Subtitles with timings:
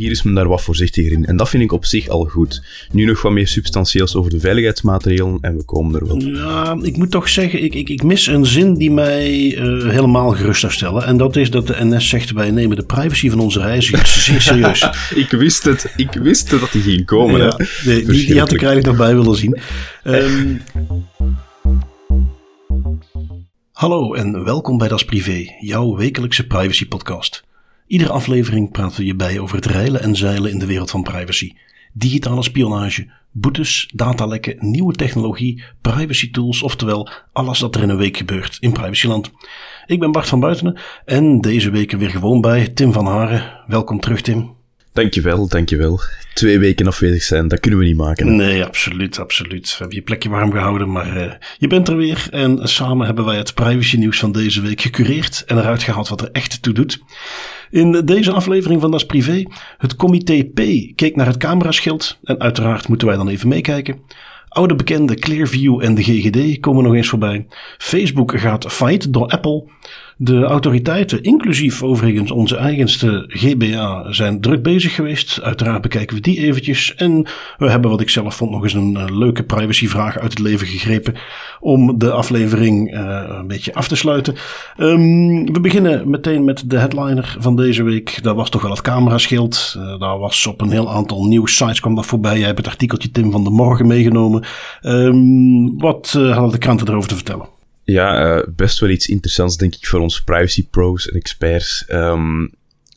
[0.00, 1.26] Hier is men daar wat voorzichtiger in.
[1.26, 2.64] En dat vind ik op zich al goed.
[2.92, 6.20] Nu nog wat meer substantieels over de veiligheidsmaatregelen en we komen er wel.
[6.20, 10.30] Ja, ik moet toch zeggen, ik, ik, ik mis een zin die mij uh, helemaal
[10.30, 11.04] gerust zou stellen.
[11.04, 14.40] En dat is dat de NS zegt, wij nemen de privacy van onze reizigers zeer
[14.40, 14.88] serieus.
[15.14, 17.40] ik wist het, ik wist dat die ging komen.
[17.40, 19.58] Ja, die, die, had ik eigenlijk nog bij willen zien.
[20.04, 20.62] Um,
[23.80, 27.44] hallo en welkom bij Das Privé, jouw wekelijkse privacy podcast.
[27.86, 31.02] Iedere aflevering praten we je bij over het reilen en zeilen in de wereld van
[31.02, 31.52] privacy.
[31.92, 38.16] Digitale spionage, boetes, datalekken, nieuwe technologie, privacy tools, oftewel alles dat er in een week
[38.16, 39.30] gebeurt in privacyland.
[39.86, 43.62] Ik ben Bart van Buitenen en deze week weer gewoon bij Tim van Haren.
[43.66, 44.59] Welkom terug Tim.
[44.92, 46.00] Dankjewel, dankjewel.
[46.34, 48.36] Twee weken afwezig zijn, dat kunnen we niet maken.
[48.36, 49.70] Nee, absoluut, absoluut.
[49.70, 52.26] We hebben je plekje warm gehouden, maar uh, je bent er weer.
[52.30, 56.20] En samen hebben wij het privacy nieuws van deze week gecureerd en eruit gehaald wat
[56.20, 57.02] er echt toe doet.
[57.70, 59.44] In deze aflevering van Das Privé,
[59.78, 60.56] het comité P
[60.94, 64.00] keek naar het cameraschild en uiteraard moeten wij dan even meekijken.
[64.48, 67.46] Oude bekende Clearview en de GGD komen nog eens voorbij.
[67.78, 69.64] Facebook gaat fight door Apple.
[70.22, 75.42] De autoriteiten, inclusief overigens onze eigenste GBA, zijn druk bezig geweest.
[75.42, 76.94] Uiteraard bekijken we die eventjes.
[76.94, 77.26] En
[77.58, 80.66] we hebben wat ik zelf vond nog eens een uh, leuke privacyvraag uit het leven
[80.66, 81.14] gegrepen.
[81.60, 84.34] Om de aflevering uh, een beetje af te sluiten.
[84.78, 88.22] Um, we beginnen meteen met de headliner van deze week.
[88.22, 89.74] Dat was toch wel het cameraschild.
[89.76, 92.36] Uh, daar was op een heel aantal nieuwsites kwam dat voorbij.
[92.38, 94.44] Jij hebt het artikeltje Tim van de Morgen meegenomen.
[94.82, 97.58] Um, wat hadden de kranten erover te vertellen?
[97.90, 101.84] Ja, uh, best wel iets interessants, denk ik, voor ons privacy pros en experts.
[101.88, 102.50] Um,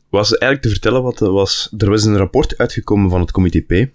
[0.09, 1.73] was eigenlijk te vertellen wat was.
[1.77, 3.89] Er was een rapport uitgekomen van het Comité P.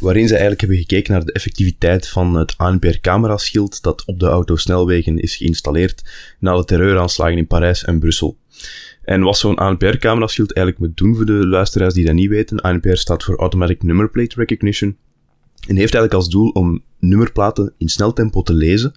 [0.00, 5.18] Waarin ze eigenlijk hebben gekeken naar de effectiviteit van het ANPR-cameraschild dat op de autosnelwegen
[5.18, 6.02] is geïnstalleerd
[6.38, 8.36] na de terreuraanslagen in Parijs en Brussel.
[9.02, 12.94] En wat zo'n ANPR-cameraschild eigenlijk moet doen voor de luisteraars die dat niet weten, ANPR
[12.94, 14.96] staat voor Automatic Number Plate Recognition.
[15.66, 18.94] En heeft eigenlijk als doel om nummerplaten in snel tempo te lezen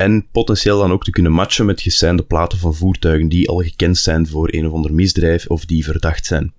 [0.00, 3.98] en potentieel dan ook te kunnen matchen met geseinde platen van voertuigen die al gekend
[3.98, 6.52] zijn voor een of ander misdrijf of die verdacht zijn.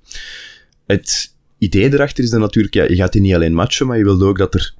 [0.85, 4.03] Het idee erachter is dan natuurlijk, ja, je gaat die niet alleen matchen, maar je
[4.03, 4.73] wilt ook dat er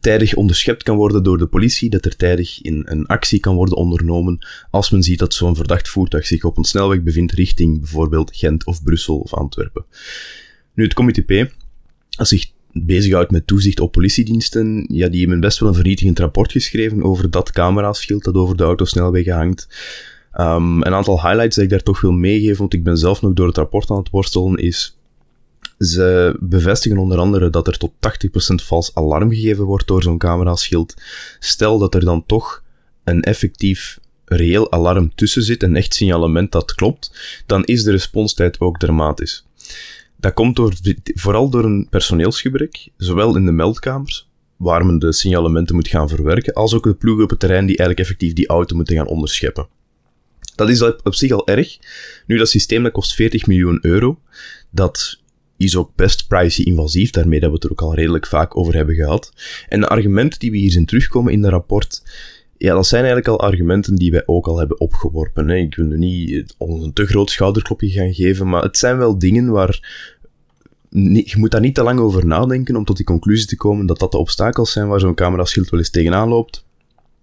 [0.00, 3.76] tijdig onderschept kan worden door de politie, dat er tijdig in een actie kan worden
[3.76, 8.36] ondernomen als men ziet dat zo'n verdacht voertuig zich op een snelweg bevindt richting bijvoorbeeld
[8.36, 9.84] Gent of Brussel of Antwerpen.
[10.74, 11.54] Nu, het comité P,
[12.16, 12.50] als zich
[12.84, 17.30] bezighoudt met toezicht op politiediensten, ja, die hebben best wel een vernietigend rapport geschreven over
[17.30, 19.68] dat cameraschild dat over de autosnelwegen hangt.
[20.40, 23.32] Um, een aantal highlights dat ik daar toch wil meegeven, want ik ben zelf nog
[23.32, 24.98] door het rapport aan het worstelen, is
[25.78, 27.96] ze bevestigen onder andere dat er tot 80%
[28.64, 30.94] vals alarm gegeven wordt door zo'n cameraschild.
[31.38, 32.62] Stel dat er dan toch
[33.04, 38.60] een effectief reëel alarm tussen zit, een echt signalement dat klopt, dan is de responstijd
[38.60, 39.46] ook dramatisch.
[40.16, 40.74] Dat komt door,
[41.14, 46.52] vooral door een personeelsgebrek, zowel in de meldkamers, waar men de signalementen moet gaan verwerken,
[46.52, 49.68] als ook de ploegen op het terrein die eigenlijk effectief die auto moeten gaan onderscheppen.
[50.54, 51.78] Dat is op zich al erg.
[52.26, 54.20] Nu, dat systeem dat kost 40 miljoen euro.
[54.70, 55.20] Dat
[55.56, 58.94] is ook best privacy-invasief, daarmee dat we het er ook al redelijk vaak over hebben
[58.94, 59.32] gehad.
[59.68, 62.02] En de argumenten die we hier zien terugkomen in het rapport,
[62.58, 65.48] ja, dat zijn eigenlijk al argumenten die wij ook al hebben opgeworpen.
[65.48, 65.56] Hè.
[65.56, 69.18] Ik wil nu niet ons een te groot schouderklopje gaan geven, maar het zijn wel
[69.18, 69.80] dingen waar
[70.90, 73.98] je moet daar niet te lang over nadenken om tot die conclusie te komen dat
[73.98, 76.64] dat de obstakels zijn waar zo'n cameraschild wel eens tegenaan loopt.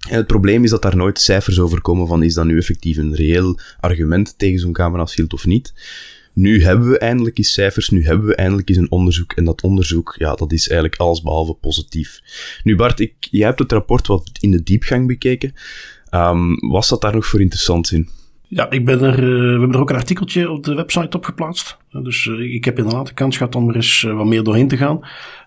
[0.09, 2.97] En het probleem is dat daar nooit cijfers over komen van is dat nu effectief
[2.97, 5.73] een reëel argument tegen zo'n cameraschild of niet.
[6.33, 9.33] Nu hebben we eindelijk eens cijfers, nu hebben we eindelijk eens een onderzoek.
[9.33, 12.21] En dat onderzoek, ja, dat is eigenlijk allesbehalve positief.
[12.63, 15.53] Nu Bart, ik, jij hebt het rapport wat in de diepgang bekeken.
[16.11, 18.09] Um, was dat daar nog voor interessant in?
[18.47, 21.25] Ja, ik ben er, uh, we hebben er ook een artikeltje op de website op
[21.25, 21.77] geplaatst.
[22.01, 24.67] Dus uh, ik heb inderdaad de kans gehad om er eens uh, wat meer doorheen
[24.67, 24.99] te gaan.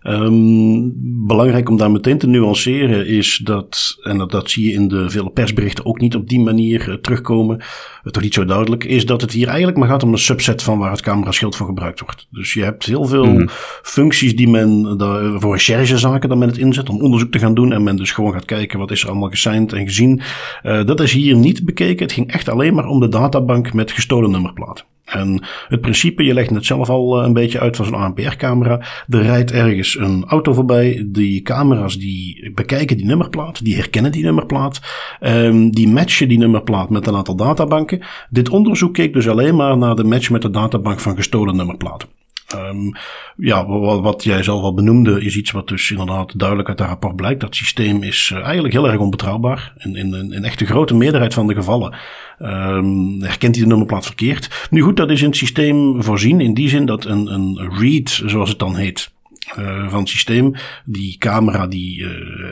[0.02, 0.92] Um,
[1.26, 5.10] belangrijk om daar meteen te nuanceren is dat, en dat, dat zie je in de
[5.10, 7.62] vele persberichten ook niet op die manier uh, terugkomen,
[8.02, 10.78] toch niet zo duidelijk, is dat het hier eigenlijk maar gaat om een subset van
[10.78, 12.26] waar het cameraschild voor gebruikt wordt.
[12.30, 13.48] Dus je hebt heel veel mm.
[13.82, 17.72] functies die men daar, voor recherchezaken dat men het inzet om onderzoek te gaan doen
[17.72, 20.20] en men dus gewoon gaat kijken wat is er allemaal gesigned en gezien.
[20.62, 22.04] dat is hier niet bekeken.
[22.04, 24.84] Het ging echt alleen maar om de databank met gestolen nummerplaten.
[25.06, 28.80] En het principe, je legt het zelf al eh, een beetje uit van zo'n ANPR-camera.
[29.08, 31.06] Er rijdt ergens een auto voorbij.
[31.08, 34.80] Die camera's die bekijken die nummerplaat, die herkennen die nummerplaat.
[35.20, 38.02] Um, die matchen die nummerplaat met een aantal databanken.
[38.30, 42.08] Dit onderzoek keek dus alleen maar naar de match met de databank van gestolen nummerplaten.
[42.54, 42.92] Um,
[43.36, 43.66] ja,
[44.00, 47.40] wat, jij zelf al benoemde, is iets wat dus inderdaad duidelijk uit het rapport blijkt.
[47.40, 49.72] Dat systeem is uh, eigenlijk heel erg onbetrouwbaar.
[49.76, 51.94] In, in, in echt de grote meerderheid van de gevallen
[52.38, 54.66] um, herkent hij de nummerplaat verkeerd.
[54.70, 58.22] Nu goed, dat is in het systeem voorzien in die zin dat een, een read,
[58.24, 59.10] zoals het dan heet,
[59.58, 60.54] uh, van het systeem.
[60.84, 62.08] Die camera die uh,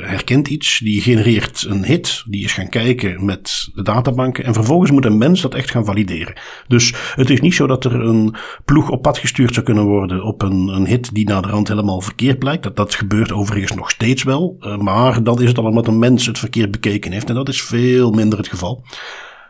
[0.08, 4.90] herkent iets, die genereert een hit, die is gaan kijken met de databanken en vervolgens
[4.90, 6.34] moet een mens dat echt gaan valideren.
[6.68, 10.24] Dus het is niet zo dat er een ploeg op pad gestuurd zou kunnen worden
[10.24, 12.62] op een, een hit die naar de rand helemaal verkeerd blijkt.
[12.62, 15.98] Dat, dat gebeurt overigens nog steeds wel, uh, maar dan is het al omdat een
[15.98, 18.84] mens het verkeerd bekeken heeft en dat is veel minder het geval.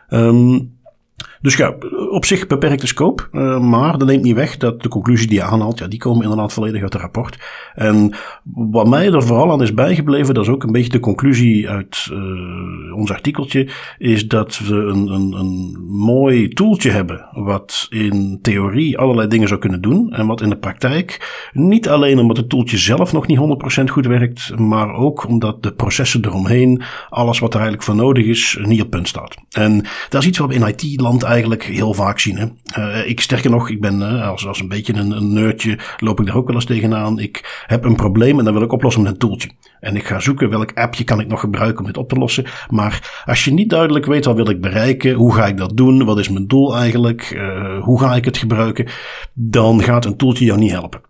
[0.09, 0.73] Um,
[1.45, 1.75] dus ja,
[2.09, 5.43] op zich beperkte scope, uh, maar dat neemt niet weg dat de conclusie die je
[5.43, 7.37] aanhaalt, ja, die komen inderdaad volledig uit het rapport.
[7.73, 8.13] En
[8.53, 12.09] wat mij er vooral aan is bijgebleven, dat is ook een beetje de conclusie uit
[12.11, 18.97] uh, ons artikeltje, is dat we een, een, een mooi toeltje hebben, wat in theorie
[18.97, 22.77] allerlei dingen zou kunnen doen, en wat in de praktijk niet alleen omdat het toeltje
[22.77, 23.39] zelf nog niet
[23.79, 28.25] 100% goed werkt, maar ook omdat de processen eromheen, alles wat er eigenlijk voor nodig
[28.25, 29.35] is, niet op punt staat.
[29.51, 31.33] En dat is iets wat in IT-land eigenlijk
[31.63, 32.37] heel vaak zien.
[32.37, 32.45] Hè.
[32.79, 36.19] Uh, ik sterker nog, ik ben uh, als, als een beetje een, een nerdje, loop
[36.19, 37.19] ik daar ook wel eens tegenaan.
[37.19, 39.49] Ik heb een probleem en dan wil ik oplossen met een toeltje.
[39.79, 42.45] En ik ga zoeken welk appje kan ik nog gebruiken om dit op te lossen.
[42.69, 46.05] Maar als je niet duidelijk weet wat wil ik bereiken, hoe ga ik dat doen,
[46.05, 48.87] wat is mijn doel eigenlijk, uh, hoe ga ik het gebruiken,
[49.33, 51.01] dan gaat een toeltje jou niet helpen.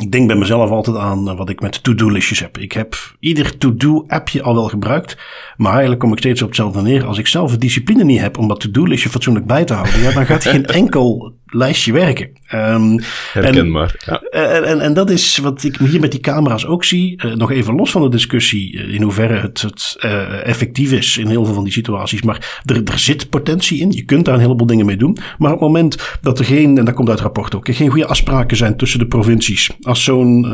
[0.00, 2.58] Ik denk bij mezelf altijd aan wat ik met to-do-listjes heb.
[2.58, 5.16] Ik heb ieder to-do-appje al wel gebruikt.
[5.56, 7.06] Maar eigenlijk kom ik steeds op hetzelfde neer.
[7.06, 10.12] Als ik zelf de discipline niet heb om dat to-do-listje fatsoenlijk bij te houden, ja,
[10.12, 12.30] dan gaat geen enkel lijstje werken.
[12.54, 13.00] Um,
[13.32, 13.94] Herkenbaar.
[14.04, 14.40] En, ja.
[14.40, 17.22] en, en, en, dat is wat ik hier met die camera's ook zie.
[17.24, 21.26] Uh, nog even los van de discussie in hoeverre het, het uh, effectief is in
[21.26, 22.22] heel veel van die situaties.
[22.22, 23.90] Maar er, er zit potentie in.
[23.90, 25.18] Je kunt daar een heleboel dingen mee doen.
[25.38, 27.90] Maar op het moment dat er geen, en dat komt uit het rapport ook, geen
[27.90, 29.70] goede afspraken zijn tussen de provincies.
[29.82, 30.48] Als zo'n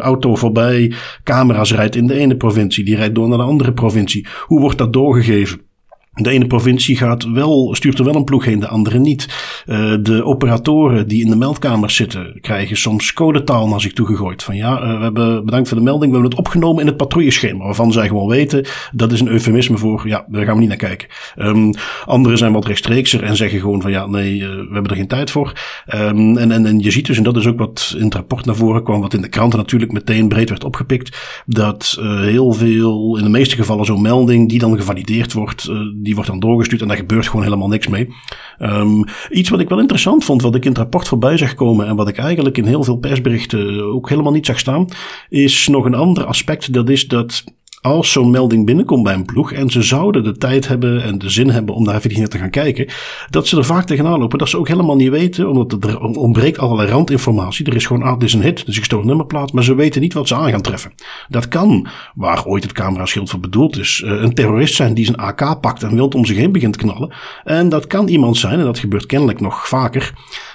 [0.00, 0.92] auto voorbij
[1.24, 4.26] camera's rijdt in de ene provincie, die rijdt door naar de andere provincie.
[4.40, 5.67] Hoe wordt dat doorgegeven?
[6.22, 9.28] De ene provincie gaat wel, stuurt er wel een ploeg heen, de andere niet.
[9.66, 14.42] Uh, de operatoren die in de meldkamers zitten, krijgen soms codetaal naar zich toe gegooid.
[14.42, 16.96] Van ja, uh, we hebben bedankt voor de melding, we hebben het opgenomen in het
[16.96, 17.64] patrouilleschema.
[17.64, 20.78] Waarvan zij gewoon weten, dat is een eufemisme voor, ja, daar gaan we niet naar
[20.78, 21.08] kijken.
[21.36, 21.74] Um,
[22.04, 25.06] anderen zijn wat rechtstreekser en zeggen gewoon van ja, nee, uh, we hebben er geen
[25.06, 25.52] tijd voor.
[25.94, 28.44] Um, en, en, en je ziet dus, en dat is ook wat in het rapport
[28.44, 33.16] naar voren kwam, wat in de kranten natuurlijk meteen breed werd opgepikt, dat heel veel,
[33.16, 35.70] in de meeste gevallen zo'n melding die dan gevalideerd wordt,
[36.08, 38.08] die wordt dan doorgestuurd en daar gebeurt gewoon helemaal niks mee.
[38.58, 41.86] Um, iets wat ik wel interessant vond, wat ik in het rapport voorbij zag komen
[41.86, 44.88] en wat ik eigenlijk in heel veel persberichten ook helemaal niet zag staan,
[45.28, 46.72] is nog een ander aspect.
[46.72, 47.44] Dat is dat
[47.80, 51.30] als zo'n melding binnenkomt bij een ploeg en ze zouden de tijd hebben en de
[51.30, 52.86] zin hebben om naar te gaan kijken,
[53.30, 56.58] dat ze er vaak tegenaan lopen dat ze ook helemaal niet weten, omdat er ontbreekt
[56.58, 57.66] allerlei randinformatie.
[57.66, 60.00] Er is gewoon, ah, dit is een hit, dus ik stoot nummerplaat, maar ze weten
[60.00, 60.92] niet wat ze aan gaan treffen.
[61.28, 65.16] Dat kan, waar ooit het cameraschild voor bedoeld is, eh, een terrorist zijn die zijn
[65.16, 67.14] AK pakt en wild om zich heen begint te knallen.
[67.44, 70.12] En dat kan iemand zijn, en dat gebeurt kennelijk nog vaker,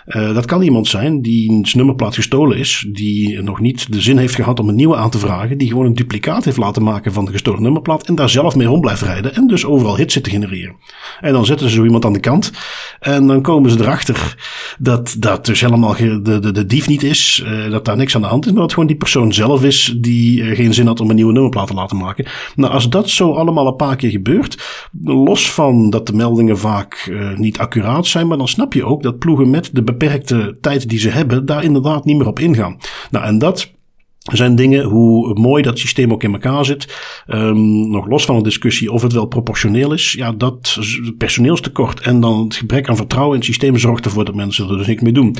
[0.07, 4.17] uh, dat kan iemand zijn die zijn nummerplaat gestolen is, die nog niet de zin
[4.17, 7.13] heeft gehad om een nieuwe aan te vragen, die gewoon een duplicaat heeft laten maken
[7.13, 10.13] van de gestolen nummerplaat en daar zelf mee rond blijft rijden en dus overal hits
[10.13, 10.75] zit te genereren.
[11.19, 12.51] En dan zetten ze zo iemand aan de kant
[12.99, 14.35] en dan komen ze erachter
[14.79, 18.21] dat dat dus helemaal de, de, de dief niet is, uh, dat daar niks aan
[18.21, 20.99] de hand is, maar dat gewoon die persoon zelf is die uh, geen zin had
[20.99, 22.25] om een nieuwe nummerplaat te laten maken.
[22.55, 24.72] Nou, als dat zo allemaal een paar keer gebeurt,
[25.03, 29.03] los van dat de meldingen vaak uh, niet accuraat zijn, maar dan snap je ook
[29.03, 32.77] dat ploegen met de beperkte tijd die ze hebben, daar inderdaad niet meer op ingaan.
[33.11, 33.71] Nou, en dat
[34.31, 36.97] zijn dingen, hoe mooi dat systeem ook in elkaar zit.
[37.27, 40.13] Um, nog los van de discussie of het wel proportioneel is.
[40.13, 40.79] Ja, dat
[41.17, 44.77] personeelstekort en dan het gebrek aan vertrouwen in het systeem zorgt ervoor dat mensen er
[44.77, 45.35] dus niks mee doen.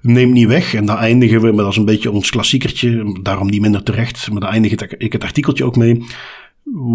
[0.00, 3.50] Neemt niet weg, en daar eindigen we, maar dat is een beetje ons klassiekertje, daarom
[3.50, 6.04] niet minder terecht, maar daar eindig ik het artikeltje ook mee.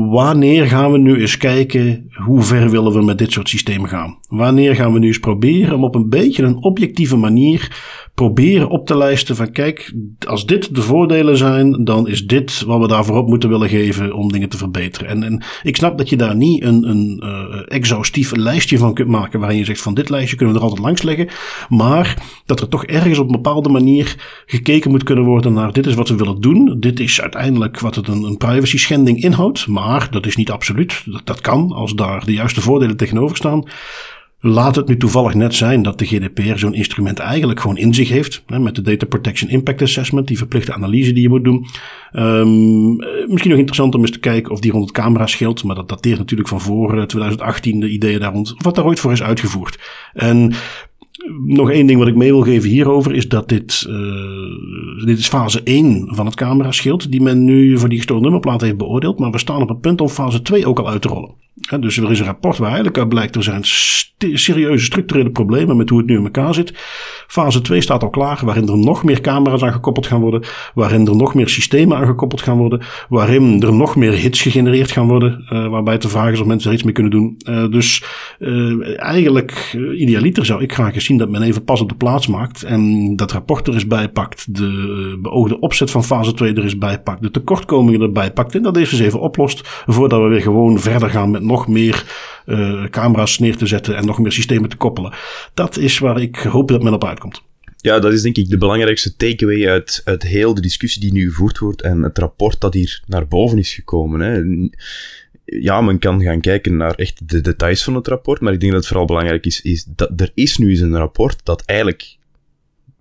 [0.10, 4.20] Wanneer gaan we nu eens kijken hoe ver willen we met dit soort systemen gaan?
[4.28, 7.72] Wanneer gaan we nu eens proberen om op een beetje een objectieve manier
[8.18, 9.94] proberen op te lijsten van kijk,
[10.28, 14.14] als dit de voordelen zijn, dan is dit wat we daarvoor op moeten willen geven
[14.14, 15.08] om dingen te verbeteren.
[15.08, 19.08] En, en ik snap dat je daar niet een, een uh, exhaustief lijstje van kunt
[19.08, 21.28] maken waarin je zegt van dit lijstje kunnen we er altijd langs leggen,
[21.70, 25.88] maar dat er toch ergens op een bepaalde manier gekeken moet kunnen worden naar dit
[25.88, 29.68] is wat we willen doen, dit is uiteindelijk wat het een, een privacy schending inhoudt,
[29.68, 33.64] maar dat is niet absoluut, dat, dat kan als daar de juiste voordelen tegenover staan.
[34.40, 38.10] Laat het nu toevallig net zijn dat de GDPR zo'n instrument eigenlijk gewoon in zich
[38.10, 38.44] heeft.
[38.46, 41.66] Hè, met de Data Protection Impact Assessment, die verplichte analyse die je moet doen.
[42.14, 42.96] Um,
[43.28, 45.64] misschien nog interessant om eens te kijken of die rond het camera scheelt.
[45.64, 48.56] Maar dat dateert natuurlijk van voor 2018, de ideeën daar rond.
[48.58, 49.80] Wat daar ooit voor is uitgevoerd.
[50.14, 50.54] En
[51.46, 55.28] nog één ding wat ik mee wil geven hierover is dat dit, uh, dit is
[55.28, 59.20] fase 1 van het cameraschild die men nu voor die gestolen nummerplaat heeft beoordeeld.
[59.20, 61.34] Maar we staan op het punt om fase 2 ook al uit te rollen.
[61.80, 63.64] dus er is een rapport waar eigenlijk uit blijkt er zijn
[64.18, 66.74] serieuze structurele problemen met hoe het nu in elkaar zit.
[67.28, 70.44] Fase 2 staat al klaar, waarin er nog meer camera's aan gekoppeld gaan worden,
[70.74, 74.92] waarin er nog meer systemen aan gekoppeld gaan worden, waarin er nog meer hits gegenereerd
[74.92, 77.38] gaan worden, uh, waarbij de vraag is of mensen er iets mee kunnen doen.
[77.50, 78.04] Uh, dus
[78.96, 82.64] eigenlijk, idealiter zou ik graag eens zien dat men even pas op de plaats maakt
[82.64, 87.22] en dat rapport er is bijpakt, de beoogde opzet van fase 2 er is bijpakt,
[87.22, 91.10] de tekortkomingen erbij pakt en dat deze eens even oplost voordat we weer gewoon verder
[91.10, 92.06] gaan met nog meer
[92.46, 95.14] uh, camera's neer te zetten en nog meer systemen te koppelen.
[95.54, 97.42] Dat is waar ik hoop dat men op uitkomt.
[97.78, 101.30] Ja, dat is denk ik de belangrijkste takeaway uit, uit heel de discussie die nu
[101.30, 104.20] gevoerd wordt en het rapport dat hier naar boven is gekomen.
[104.20, 104.42] Hè.
[105.50, 108.72] Ja, men kan gaan kijken naar echt de details van het rapport, maar ik denk
[108.72, 112.18] dat het vooral belangrijk is, is dat er is nu eens een rapport dat eigenlijk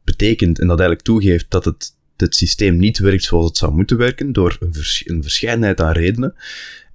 [0.05, 3.97] betekent en dat eigenlijk toegeeft dat het, het systeem niet werkt zoals het zou moeten
[3.97, 6.35] werken, door een, vers, verscheidenheid aan redenen.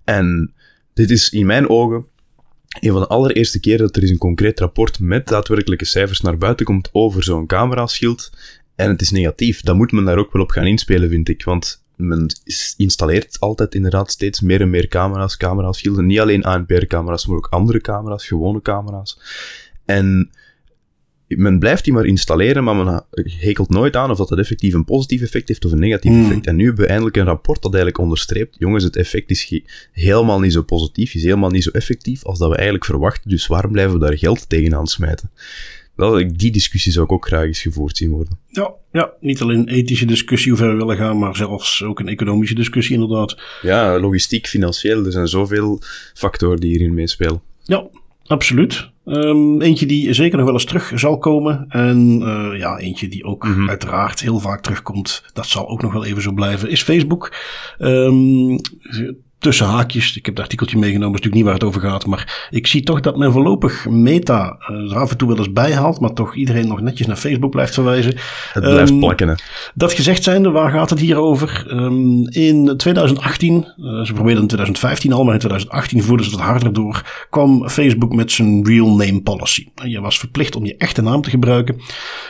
[0.03, 0.53] En
[0.93, 2.05] dit is in mijn ogen
[2.79, 6.37] een van de allereerste keer dat er is een concreet rapport met daadwerkelijke cijfers naar
[6.37, 8.31] buiten komt over zo'n cameraschild.
[8.75, 9.61] En het is negatief.
[9.61, 11.43] Dan moet men daar ook wel op gaan inspelen, vind ik.
[11.43, 12.27] Want men
[12.77, 16.05] installeert altijd inderdaad steeds meer en meer camera's, cameraschilden.
[16.05, 19.19] Niet alleen ANPR-camera's, maar ook andere camera's, gewone camera's.
[19.85, 20.29] En
[21.37, 23.03] men blijft die maar installeren, maar men
[23.39, 26.23] hekelt nooit aan of dat, dat effectief een positief effect heeft of een negatief hmm.
[26.23, 26.47] effect.
[26.47, 30.39] En nu hebben we eindelijk een rapport dat eigenlijk onderstreept, jongens, het effect is helemaal
[30.39, 33.71] niet zo positief, is helemaal niet zo effectief als dat we eigenlijk verwachten, dus waarom
[33.71, 35.31] blijven we daar geld tegenaan smijten?
[35.95, 38.39] Dat, die discussie zou ik ook graag eens gevoerd zien worden.
[38.47, 41.99] Ja, ja, niet alleen een ethische discussie hoe ver we willen gaan, maar zelfs ook
[41.99, 43.41] een economische discussie inderdaad.
[43.61, 45.81] Ja, logistiek, financieel, er zijn zoveel
[46.13, 47.41] factoren die hierin meespelen.
[47.63, 47.87] Ja,
[48.25, 48.89] absoluut.
[49.05, 51.65] Um, eentje die zeker nog wel eens terug zal komen.
[51.69, 53.69] En uh, ja, eentje die ook mm -hmm.
[53.69, 55.23] uiteraard heel vaak terugkomt.
[55.33, 56.69] Dat zal ook nog wel even zo blijven.
[56.69, 57.35] Is Facebook.
[57.79, 58.59] Um,
[59.41, 60.17] tussen haakjes.
[60.17, 62.05] Ik heb het artikeltje meegenomen, is natuurlijk niet waar het over gaat.
[62.05, 65.51] Maar ik zie toch dat men voorlopig Meta uh, er af en toe wel eens
[65.51, 65.99] bijhaalt.
[65.99, 68.13] Maar toch iedereen nog netjes naar Facebook blijft verwijzen.
[68.53, 69.27] Het blijft um, plakken.
[69.27, 69.33] Hè?
[69.73, 71.65] Dat gezegd zijnde, waar gaat het hier over?
[71.69, 76.41] Um, in 2018, uh, ze probeerden in 2015 al, maar in 2018 voerden ze het
[76.41, 77.25] harder door.
[77.29, 79.67] Kwam Facebook met zijn real name policy.
[79.83, 81.75] Je was verplicht om je echte naam te gebruiken.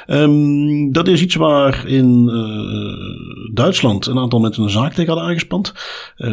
[0.07, 5.29] Um, dat is iets waar in uh, Duitsland een aantal mensen een zaak tegen hadden
[5.29, 5.73] aangespand.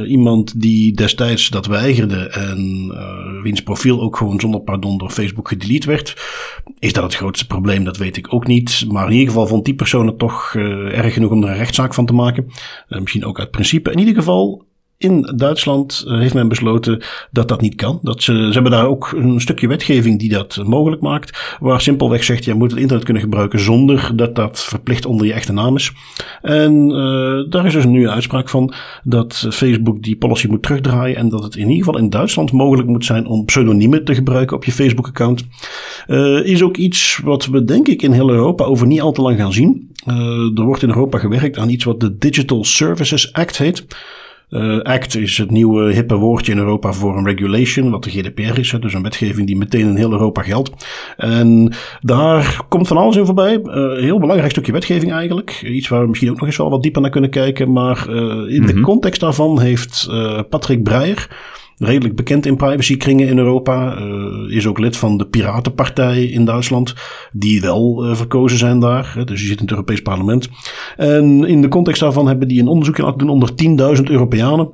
[0.06, 5.10] iemand die die destijds dat weigerde en uh, wiens profiel ook gewoon zonder pardon door
[5.10, 6.16] Facebook gedelete werd.
[6.78, 7.84] Is dat het grootste probleem?
[7.84, 8.84] Dat weet ik ook niet.
[8.88, 11.56] Maar in ieder geval vond die persoon het toch uh, erg genoeg om er een
[11.56, 12.46] rechtszaak van te maken.
[12.88, 13.90] Uh, misschien ook uit principe.
[13.90, 14.66] In ieder geval
[14.98, 17.98] in Duitsland eh, heeft men besloten dat dat niet kan.
[18.02, 21.56] Dat ze, ze hebben daar ook een stukje wetgeving die dat mogelijk maakt.
[21.60, 25.32] Waar simpelweg zegt, je moet het internet kunnen gebruiken zonder dat dat verplicht onder je
[25.32, 25.92] echte naam is.
[26.42, 28.72] En uh, daar is dus nu een uitspraak van
[29.04, 31.16] dat Facebook die policy moet terugdraaien.
[31.16, 34.56] En dat het in ieder geval in Duitsland mogelijk moet zijn om pseudoniemen te gebruiken
[34.56, 35.46] op je Facebook-account.
[36.06, 39.22] Uh, is ook iets wat we denk ik in heel Europa over niet al te
[39.22, 39.86] lang gaan zien.
[40.54, 43.86] Er wordt in Europa gewerkt aan iets wat de Digital Services Act heet.
[44.50, 48.58] Uh, Act is het nieuwe hippe woordje in Europa voor een regulation, wat de GDPR
[48.58, 48.76] is.
[48.80, 50.86] Dus een wetgeving die meteen in heel Europa geldt.
[51.16, 53.52] En daar komt van alles in voorbij.
[53.52, 55.62] Uh, een heel belangrijk stukje wetgeving eigenlijk.
[55.64, 57.72] Iets waar we misschien ook nog eens wel wat dieper naar kunnen kijken.
[57.72, 58.66] Maar uh, in mm -hmm.
[58.66, 58.82] de mhm.
[58.82, 60.08] context daarvan heeft
[60.48, 61.28] Patrick Breyer
[61.78, 63.98] redelijk bekend in privacykringen in Europa.
[63.98, 66.94] Uh, is ook lid van de Piratenpartij in Duitsland,
[67.32, 69.12] die wel uh, verkozen zijn daar.
[69.24, 70.48] Dus die zit in het Europees Parlement.
[70.96, 73.50] En in de context daarvan hebben die een onderzoek laten doen onder
[73.96, 74.70] 10.000 Europeanen.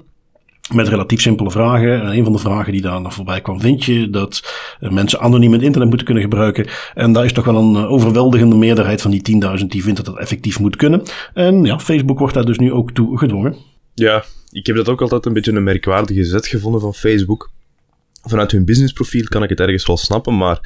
[0.73, 2.01] Met relatief simpele vragen.
[2.01, 4.43] En een van de vragen die daar nog voorbij kwam, vind je dat
[4.81, 6.67] mensen anoniem het internet moeten kunnen gebruiken?
[6.95, 10.19] En daar is toch wel een overweldigende meerderheid van die 10.000 die vindt dat dat
[10.19, 11.03] effectief moet kunnen.
[11.35, 13.57] En ja, Facebook wordt daar dus nu ook toe gedwongen.
[13.95, 17.51] Ja, ik heb dat ook altijd een beetje een merkwaardige zet gevonden van Facebook.
[18.23, 20.59] Vanuit hun businessprofiel kan ik het ergens wel snappen, maar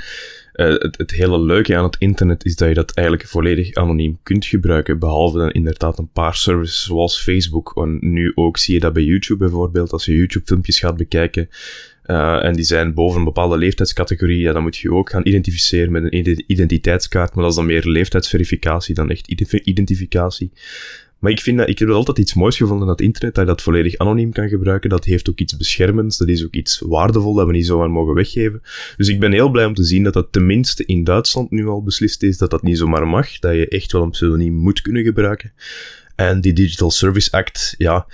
[0.55, 4.19] uh, het, het, hele leuke aan het internet is dat je dat eigenlijk volledig anoniem
[4.23, 4.99] kunt gebruiken.
[4.99, 7.73] Behalve dan inderdaad een paar services zoals Facebook.
[7.75, 9.93] En nu ook zie je dat bij YouTube bijvoorbeeld.
[9.93, 11.49] Als je YouTube-filmpjes gaat bekijken,
[12.07, 15.93] uh, en die zijn boven een bepaalde leeftijdscategorie, dan moet je je ook gaan identificeren
[15.93, 17.35] met een identiteitskaart.
[17.35, 19.29] Maar dat is dan meer leeftijdsverificatie dan echt
[19.65, 20.53] identificatie.
[21.19, 23.51] Maar ik, vind dat, ik heb altijd iets moois gevonden aan het internet, dat je
[23.51, 24.91] dat volledig anoniem kan gebruiken.
[24.91, 28.15] Dat heeft ook iets beschermends, dat is ook iets waardevol dat we niet zomaar mogen
[28.15, 28.63] weggeven.
[28.97, 31.83] Dus ik ben heel blij om te zien dat dat tenminste in Duitsland nu al
[31.83, 35.05] beslist is, dat dat niet zomaar mag, dat je echt wel een pseudoniem moet kunnen
[35.05, 35.53] gebruiken.
[36.17, 38.07] En die Digital Service Act, ja,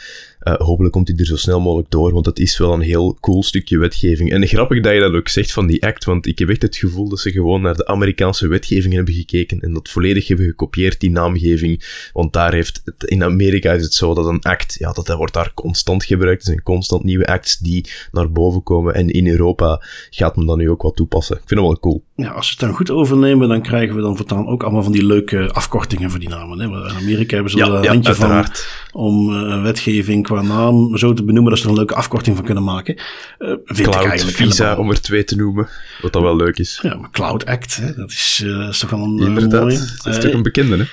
[0.45, 3.17] Uh, hopelijk komt hij er zo snel mogelijk door, want het is wel een heel
[3.21, 4.33] cool stukje wetgeving.
[4.33, 6.77] En grappig dat je dat ook zegt van die act, want ik heb echt het
[6.77, 11.01] gevoel dat ze gewoon naar de Amerikaanse wetgeving hebben gekeken en dat volledig hebben gekopieerd,
[11.01, 12.09] die naamgeving.
[12.13, 15.17] Want daar heeft het, in Amerika is het zo dat een act, ja, dat, dat
[15.17, 16.41] wordt daar constant gebruikt.
[16.41, 18.95] Er zijn constant nieuwe acts die naar boven komen.
[18.95, 21.37] En in Europa gaat men dat nu ook wat toepassen.
[21.37, 22.05] Ik vind het wel cool.
[22.15, 24.93] Ja, als we het dan goed overnemen, dan krijgen we dan voortaan ook allemaal van
[24.93, 26.59] die leuke afkortingen voor die namen.
[26.59, 26.65] Hè?
[26.65, 28.47] In Amerika hebben ze er een handje van
[28.93, 32.45] om uh, wetgeving qua naam zo te benoemen dat ze er een leuke afkorting van
[32.45, 32.95] kunnen maken.
[33.39, 35.69] Uh, vind Cloud Visa, om er twee te noemen,
[36.03, 36.79] wat dan wel leuk is.
[36.83, 37.95] Ja, maar Cloud Act, hè?
[37.95, 39.79] Dat, is, uh, is toch wel een Inderdaad, mooie.
[40.05, 40.85] dat is toch een bekende, hè?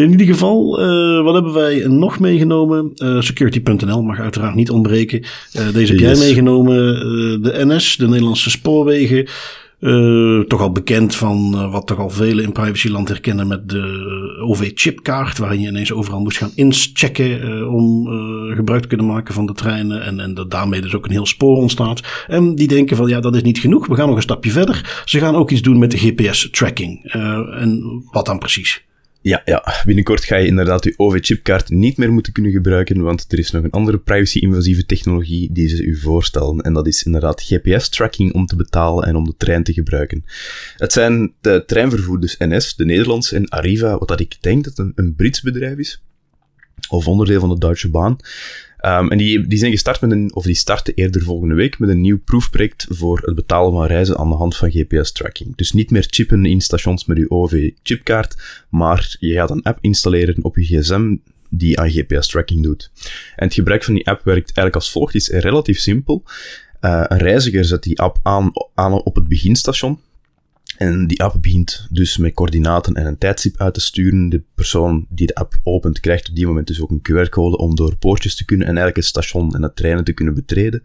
[0.00, 2.92] In ieder geval, uh, wat hebben wij nog meegenomen?
[2.96, 5.18] Uh, Security.nl mag uiteraard niet ontbreken.
[5.18, 6.18] Uh, deze heb yes.
[6.18, 6.76] jij meegenomen.
[7.42, 9.28] de NS, de Nederlandse Spoorwegen.
[9.80, 14.42] Uh, toch al bekend van uh, wat toch al velen in privacyland herkennen met de
[14.46, 18.08] OV-chipkaart, waarin je ineens overal moest gaan inchecken uh, om
[18.54, 21.26] gebruik te kunnen maken van de treinen en, en dat daarmee dus ook een heel
[21.26, 22.24] spoor ontstaat.
[22.26, 25.02] En die denken van ja, dat is niet genoeg, we gaan nog een stapje verder.
[25.04, 27.04] Ze gaan ook iets doen met de GPS-tracking.
[27.12, 28.84] en wat dan precies?
[29.22, 33.38] Ja, ja, binnenkort ga je inderdaad je OV-chipkaart niet meer moeten kunnen gebruiken, want er
[33.38, 36.60] is nog een andere privacy-invasieve technologie die ze u voorstellen.
[36.60, 40.24] En dat is inderdaad GPS-tracking om te betalen en om de trein te gebruiken.
[40.76, 44.92] Het zijn de treinvervoerders NS, de Nederlandse, en Arriva, wat dat ik denk dat een,
[44.94, 46.02] een Brits bedrijf is,
[46.88, 48.16] of onderdeel van de Duitse baan.
[48.86, 51.88] Um, en die, die zijn gestart met een, of die starten eerder volgende week met
[51.88, 55.56] een nieuw proefproject voor het betalen van reizen aan de hand van GPS-tracking.
[55.56, 60.44] Dus niet meer chippen in stations met je OV-chipkaart, maar je gaat een app installeren
[60.44, 61.16] op je gsm
[61.50, 62.90] die aan GPS-tracking doet.
[63.36, 66.22] En het gebruik van die app werkt eigenlijk als volgt, is relatief simpel.
[66.80, 70.00] Uh, een reiziger zet die app aan, aan op het beginstation,
[70.76, 74.28] en die app begint dus met coördinaten en een tijdstip uit te sturen.
[74.28, 77.74] De persoon die de app opent, krijgt op die moment dus ook een QR-code om
[77.74, 80.82] door poortjes te kunnen en eigenlijk het station en het treinen te kunnen betreden.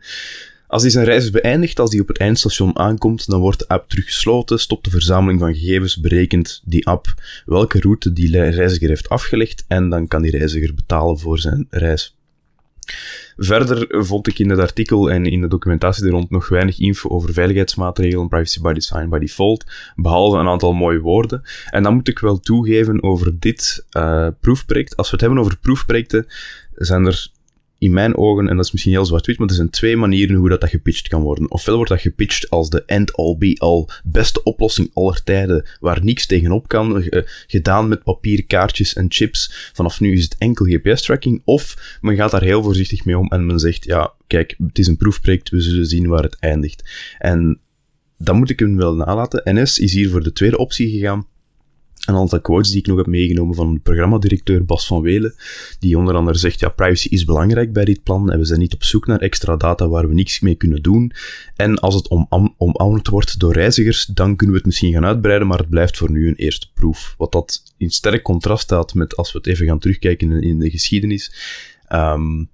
[0.67, 3.67] Als die zijn reis is beëindigd, als die op het eindstation aankomt, dan wordt de
[3.67, 7.13] app teruggesloten, stopt de verzameling van gegevens, berekent die app
[7.45, 12.15] welke route die reiziger heeft afgelegd en dan kan die reiziger betalen voor zijn reis.
[13.37, 17.09] Verder vond ik in het artikel en in de documentatie er rond nog weinig info
[17.09, 19.65] over veiligheidsmaatregelen, privacy by design by default,
[19.95, 21.41] behalve een aantal mooie woorden.
[21.69, 24.95] En dan moet ik wel toegeven over dit uh, proefproject.
[24.95, 26.27] Als we het hebben over proefprojecten,
[26.75, 27.29] zijn er
[27.77, 30.49] in mijn ogen, en dat is misschien heel zwart-wit, maar er zijn twee manieren hoe
[30.49, 31.51] dat, dat gepitcht kan worden.
[31.51, 37.03] Ofwel wordt dat gepitcht als de end-all-be-all beste oplossing aller tijden, waar niks tegenop kan,
[37.47, 39.71] gedaan met papier, kaartjes en chips.
[39.73, 41.41] Vanaf nu is het enkel GPS-tracking.
[41.45, 44.87] Of men gaat daar heel voorzichtig mee om en men zegt, ja, kijk, het is
[44.87, 46.89] een proefproject, we zullen zien waar het eindigt.
[47.17, 47.59] En
[48.17, 49.41] dat moet ik hem wel nalaten.
[49.55, 51.27] NS is hier voor de tweede optie gegaan
[52.05, 55.35] een aantal quotes die ik nog heb meegenomen van programmadirecteur Bas van Welen,
[55.79, 58.73] die onder andere zegt, ja, privacy is belangrijk bij dit plan en we zijn niet
[58.73, 61.11] op zoek naar extra data waar we niks mee kunnen doen.
[61.55, 65.47] En als het om, omarmd wordt door reizigers, dan kunnen we het misschien gaan uitbreiden,
[65.47, 67.15] maar het blijft voor nu een eerste proef.
[67.17, 70.69] Wat dat in sterk contrast staat met als we het even gaan terugkijken in de
[70.69, 71.33] geschiedenis.
[71.93, 72.49] Um,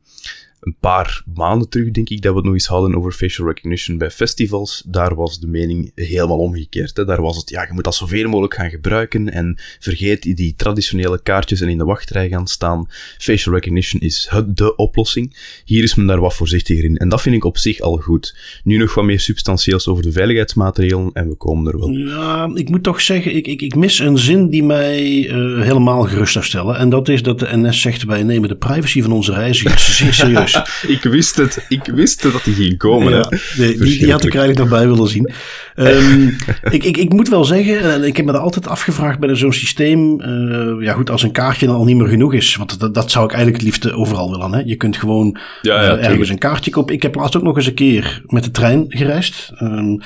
[0.61, 3.97] een paar maanden terug, denk ik, dat we het nog eens hadden over facial recognition
[3.97, 4.83] bij festivals.
[4.85, 6.97] Daar was de mening helemaal omgekeerd.
[6.97, 7.05] Hè.
[7.05, 11.21] Daar was het, ja, je moet dat zoveel mogelijk gaan gebruiken en vergeet die traditionele
[11.21, 12.87] kaartjes en in de wachtrij gaan staan.
[13.17, 15.37] Facial recognition is het, de oplossing.
[15.65, 16.97] Hier is men daar wat voorzichtiger in.
[16.97, 18.35] En dat vind ik op zich al goed.
[18.63, 21.89] Nu nog wat meer substantieels over de veiligheidsmaatregelen en we komen er wel.
[21.89, 26.03] Ja, ik moet toch zeggen, ik, ik, ik mis een zin die mij uh, helemaal
[26.03, 26.77] gerust zou stellen.
[26.77, 30.13] En dat is dat de NS zegt, wij nemen de privacy van onze reizigers zeer
[30.13, 30.50] serieus.
[30.95, 31.65] ik wist het.
[31.69, 33.13] Ik wist het dat die ging komen.
[33.13, 35.31] Ja, die, die, had ik eigenlijk nog bij willen zien.
[35.75, 36.37] Um,
[36.77, 39.53] ik, ik, ik moet wel zeggen, en ik heb me dat altijd afgevraagd bij zo'n
[39.53, 40.21] systeem.
[40.21, 42.55] Uh, ja goed, als een kaartje dan al niet meer genoeg is.
[42.55, 44.53] Want dat, dat zou ik eigenlijk het liefst overal willen.
[44.53, 44.61] Hè.
[44.65, 46.93] Je kunt gewoon ja, ja, uh, ergens een kaartje kopen.
[46.93, 49.51] Ik heb laatst ook nog eens een keer met de trein gereisd.
[49.61, 50.01] Um,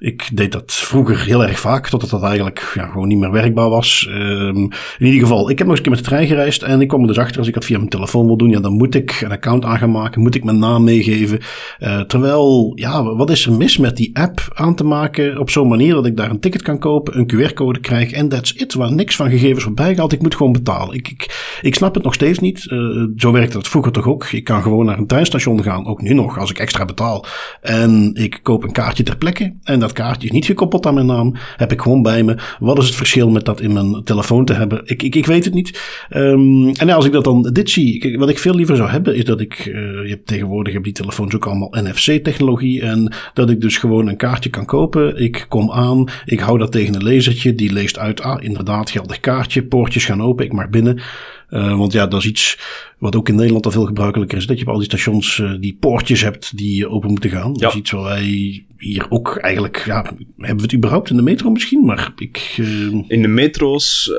[0.00, 3.68] ik deed dat vroeger heel erg vaak, totdat dat eigenlijk ja, gewoon niet meer werkbaar
[3.68, 4.08] was.
[4.10, 6.80] Um, in ieder geval, ik heb nog eens een keer met de trein gereisd en
[6.80, 8.72] ik kwam er dus achter, als ik dat via mijn telefoon wil doen, ja, dan
[8.72, 11.38] moet ik een account aan gaan maken, moet ik mijn naam meegeven.
[11.78, 15.68] Uh, terwijl, ja, wat is er mis met die app aan te maken op zo'n
[15.68, 18.92] manier dat ik daar een ticket kan kopen, een QR-code krijg en that's it, waar
[18.92, 20.12] niks van gegevens wordt bijgehaald.
[20.12, 20.94] Ik moet gewoon betalen.
[20.94, 22.64] Ik, ik, ik snap het nog steeds niet.
[22.64, 24.24] Uh, zo werkte het vroeger toch ook.
[24.24, 27.24] Ik kan gewoon naar een treinstation gaan, ook nu nog, als ik extra betaal.
[27.60, 31.06] En ik koop een kaartje ter plekke en dat kaartje is niet gekoppeld aan mijn
[31.06, 31.36] naam.
[31.56, 32.36] Heb ik gewoon bij me.
[32.58, 34.80] Wat is het verschil met dat in mijn telefoon te hebben?
[34.84, 35.80] Ik, ik, ik weet het niet.
[36.10, 39.24] Um, en als ik dat dan dit zie, wat ik veel liever zou hebben, is
[39.24, 42.82] dat ik, uh, je hebt tegenwoordig heb die telefoons ook allemaal NFC-technologie.
[42.82, 45.16] En dat ik dus gewoon een kaartje kan kopen.
[45.16, 49.20] Ik kom aan, ik hou dat tegen een lasertje, die leest uit, ah, inderdaad, geldig
[49.20, 51.00] kaartje, poortjes gaan open, ik mag binnen.
[51.50, 52.58] Uh, want ja, dat is iets
[52.98, 54.46] wat ook in Nederland al veel gebruikelijker is.
[54.46, 57.52] Dat je op al die stations uh, die poortjes hebt die open moeten gaan.
[57.52, 59.82] Dat is iets wat wij hier ook eigenlijk...
[59.86, 60.02] Ja,
[60.36, 61.84] hebben we het überhaupt in de metro misschien?
[61.84, 62.56] Maar ik...
[62.60, 63.04] Uh...
[63.08, 64.12] In de metro's...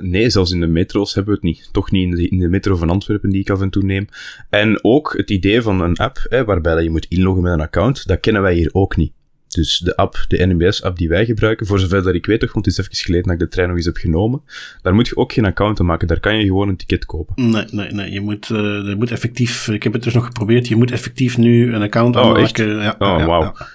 [0.00, 1.68] nee, zelfs in de metro's hebben we het niet.
[1.72, 4.06] Toch niet in de, in de metro van Antwerpen die ik af en toe neem.
[4.50, 8.06] En ook het idee van een app hè, waarbij je moet inloggen met een account,
[8.06, 9.12] dat kennen wij hier ook niet.
[9.58, 12.64] Dus de app, de NMBS-app die wij gebruiken, voor zover dat ik weet, toch, want
[12.64, 14.40] het is even geleden dat ik de trein nog eens heb genomen,
[14.82, 16.08] daar moet je ook geen account aan maken.
[16.08, 17.50] Daar kan je gewoon een ticket kopen.
[17.50, 18.12] Nee, nee, nee.
[18.12, 21.38] Je moet, uh, je moet effectief, ik heb het dus nog geprobeerd, je moet effectief
[21.38, 22.66] nu een account oh, aanmaken.
[22.66, 23.42] Ja, oh, ja, wauw.
[23.42, 23.66] Ja.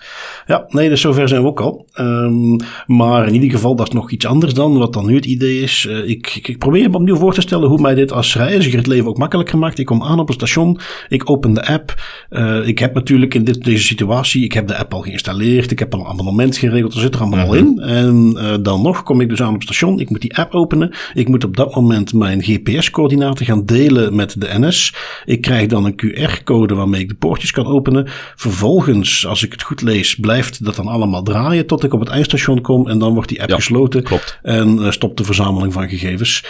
[0.45, 0.65] Ja.
[0.67, 1.87] nee, dus zover zijn we ook al.
[1.99, 5.25] Um, maar in ieder geval, dat is nog iets anders dan wat dan nu het
[5.25, 5.85] idee is.
[5.89, 8.87] Uh, ik, ik, probeer me opnieuw voor te stellen hoe mij dit als reiziger het
[8.87, 9.79] leven ook makkelijker maakt.
[9.79, 12.01] Ik kom aan op een station, ik open de app.
[12.29, 15.79] Uh, ik heb natuurlijk in dit, deze situatie, ik heb de app al geïnstalleerd, ik
[15.79, 16.93] heb al een abonnement geregeld.
[16.93, 17.79] Dat zit er allemaal al in.
[17.79, 19.99] En uh, dan nog kom ik dus aan op het station.
[19.99, 20.93] Ik moet die app openen.
[21.13, 24.95] Ik moet op dat moment mijn GPS-coördinaten gaan delen met de NS.
[25.25, 28.07] Ik krijg dan een QR-code waarmee ik de poortjes kan openen.
[28.35, 32.09] Vervolgens, als ik het goed lees, blijft dat dan allemaal draaien tot ik op het
[32.09, 32.87] eindstation kom.
[32.87, 34.03] En dan wordt die app ja, gesloten.
[34.03, 34.39] Klopt.
[34.41, 36.45] En uh, stopt de verzameling van gegevens.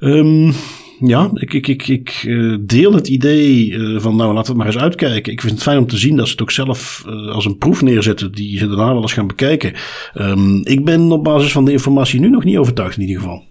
[0.00, 0.52] Um,
[1.00, 4.56] ja, ik, ik, ik, ik uh, deel het idee uh, van nou laten we het
[4.56, 5.32] maar eens uitkijken.
[5.32, 7.58] Ik vind het fijn om te zien dat ze het ook zelf uh, als een
[7.58, 9.74] proef neerzetten die ze daarna wel eens gaan bekijken.
[10.14, 13.44] Um, ik ben op basis van de informatie nu nog niet overtuigd in ieder geval.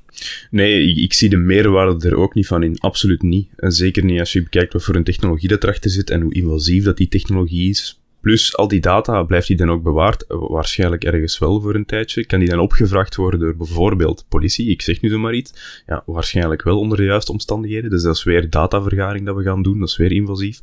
[0.50, 2.80] Nee, ik, ik, zie de meerwaarde er ook niet van in.
[2.80, 3.48] Absoluut niet.
[3.56, 6.34] En zeker niet als je bekijkt wat voor een technologie dat erachter zit en hoe
[6.34, 8.00] invasief dat die technologie is.
[8.22, 10.26] Plus, al die data, blijft die dan ook bewaard?
[10.28, 12.26] Waarschijnlijk ergens wel voor een tijdje.
[12.26, 14.70] Kan die dan opgevraagd worden door bijvoorbeeld politie?
[14.70, 15.84] Ik zeg nu zomaar iets.
[15.88, 17.90] Ja, waarschijnlijk wel onder de juiste omstandigheden.
[17.90, 19.80] Dus dat is weer datavergaring dat we gaan doen.
[19.80, 20.60] Dat is weer invasief.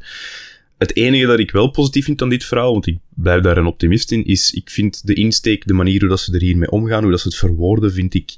[0.78, 3.66] Het enige dat ik wel positief vind aan dit verhaal, want ik blijf daar een
[3.66, 7.02] optimist in, is ik vind de insteek, de manier hoe dat ze er hiermee omgaan,
[7.02, 8.34] hoe dat ze het verwoorden, vind ik,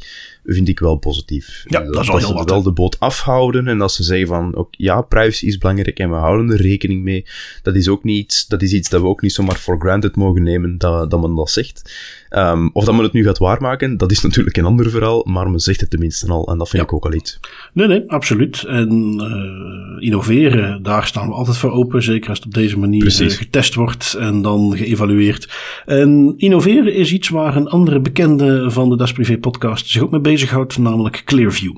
[0.47, 1.65] vind ik wel positief.
[1.67, 2.49] Ja, dat, is wel heel wat.
[2.49, 5.99] Ze wel de boot afhouden en dat ze zeggen van, ook, ja, privacy is belangrijk
[5.99, 7.25] en we houden er rekening mee.
[7.63, 10.43] Dat is ook niet, dat is iets dat we ook niet zomaar for granted mogen
[10.43, 11.95] nemen, dat, dat men dat zegt.
[12.31, 15.51] Um, of dat men het nu gaat waarmaken, dat is natuurlijk een ander verhaal, maar
[15.51, 16.89] men zegt het tenminste al en dat vind ja.
[16.89, 17.41] ik ook al iets.
[17.73, 18.63] Nee, nee, absoluut.
[18.63, 23.23] En uh, innoveren, daar staan we altijd voor open, zeker als het op deze manier
[23.23, 25.49] uh, getest wordt en dan geëvalueerd.
[25.87, 30.11] En innoveren is iets waar een andere bekende van de Das Privé podcast zich ook
[30.11, 31.75] mee bezighoudt, namelijk Clearview.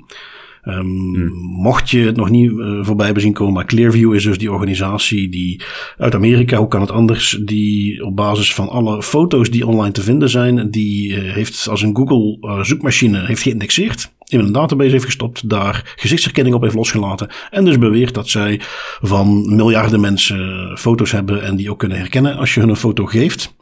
[0.63, 1.29] Hmm.
[1.63, 4.53] Mocht je het nog niet uh, voorbij hebben zien komen, maar Clearview is dus die
[4.53, 5.61] organisatie die
[5.99, 10.03] uit Amerika, hoe kan het anders, die op basis van alle foto's die online te
[10.03, 14.91] vinden zijn, die uh, heeft als een Google uh, zoekmachine heeft geïndexeerd in een database
[14.91, 18.61] heeft gestopt, daar gezichtsherkenning op heeft losgelaten en dus beweert dat zij
[19.01, 23.07] van miljarden mensen foto's hebben en die ook kunnen herkennen als je hun een foto
[23.07, 23.57] geeft.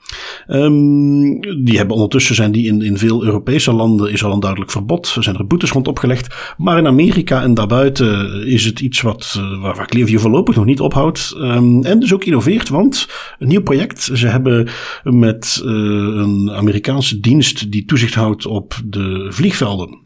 [0.48, 4.70] Um, die hebben ondertussen zijn die in, in veel Europese landen is al een duidelijk
[4.70, 5.14] verbod.
[5.16, 6.54] Er zijn er boetes rond opgelegd.
[6.56, 10.64] Maar in Amerika en daarbuiten is het iets wat, uh, waar, waar Clearview voorlopig nog
[10.64, 11.34] niet ophoudt.
[11.36, 14.10] Um, en dus ook innoveert, want een nieuw project.
[14.12, 14.68] Ze hebben
[15.02, 20.04] met uh, een Amerikaanse dienst die toezicht houdt op de vliegvelden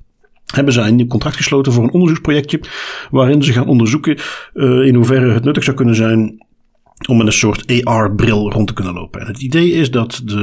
[0.55, 2.61] hebben zij een contract gesloten voor een onderzoeksprojectje.
[3.11, 4.19] waarin ze gaan onderzoeken
[4.55, 6.47] uh, in hoeverre het nuttig zou kunnen zijn
[7.09, 9.21] om met een soort AR-bril rond te kunnen lopen.
[9.21, 10.37] En het idee is dat de,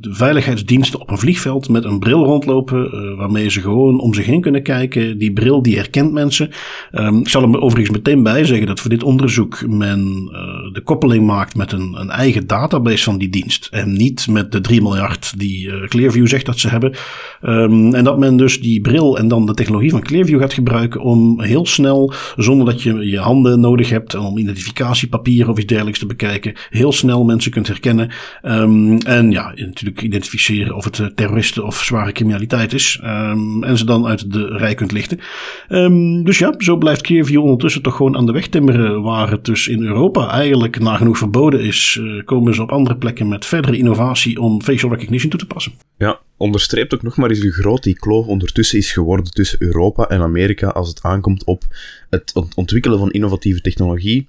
[0.00, 4.26] de veiligheidsdiensten op een vliegveld met een bril rondlopen, uh, waarmee ze gewoon om zich
[4.26, 5.18] heen kunnen kijken.
[5.18, 6.50] Die bril die herkent mensen.
[6.92, 10.80] Um, ik zal er overigens meteen bij zeggen dat voor dit onderzoek men uh, de
[10.84, 13.68] koppeling maakt met een, een, eigen database van die dienst.
[13.70, 16.94] En niet met de 3 miljard die uh, Clearview zegt dat ze hebben.
[17.42, 21.00] Um, en dat men dus die bril en dan de technologie van Clearview gaat gebruiken
[21.00, 25.98] om heel snel, zonder dat je je handen nodig hebt om identificatiepapieren of iets dergelijks
[25.98, 26.52] te bekijken.
[26.70, 28.10] Heel snel mensen kunt herkennen.
[28.42, 33.00] Um, en ja, natuurlijk identificeren of het uh, terroristen of zware criminaliteit is.
[33.04, 35.20] Um, en ze dan uit de rij kunt lichten.
[35.68, 39.02] Um, dus ja, zo blijft Clearview ondertussen toch gewoon aan de weg timmeren.
[39.02, 41.98] Waar het dus in Europa eigenlijk nagenoeg verboden is.
[42.00, 45.72] Uh, komen ze op andere plekken met verdere innovatie om facial recognition toe te passen.
[45.98, 50.04] Ja, onderstreept ook nog maar eens hoe groot die kloof ondertussen is geworden tussen Europa
[50.04, 51.64] en Amerika als het aankomt op
[52.10, 54.26] het ontwikkelen van innovatieve technologie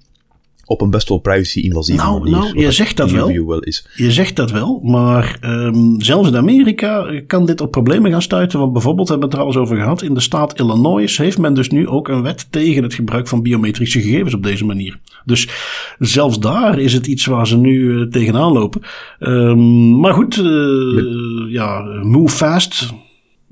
[0.64, 2.38] op een best wel privacy-invasieve nou, manier.
[2.38, 3.46] Nou, je zegt dat wel.
[3.46, 3.86] wel is.
[3.94, 8.58] Je zegt dat wel, maar um, zelfs in Amerika kan dit op problemen gaan stuiten.
[8.58, 11.38] Want bijvoorbeeld, hebben we het er al eens over gehad, in de staat Illinois heeft
[11.38, 14.98] men dus nu ook een wet tegen het gebruik van biometrische gegevens op deze manier.
[15.24, 15.48] Dus
[15.98, 18.80] zelfs daar is het iets waar ze nu uh, tegenaan lopen.
[19.18, 21.06] Um, maar goed, uh, Met...
[21.52, 22.92] ja, move fast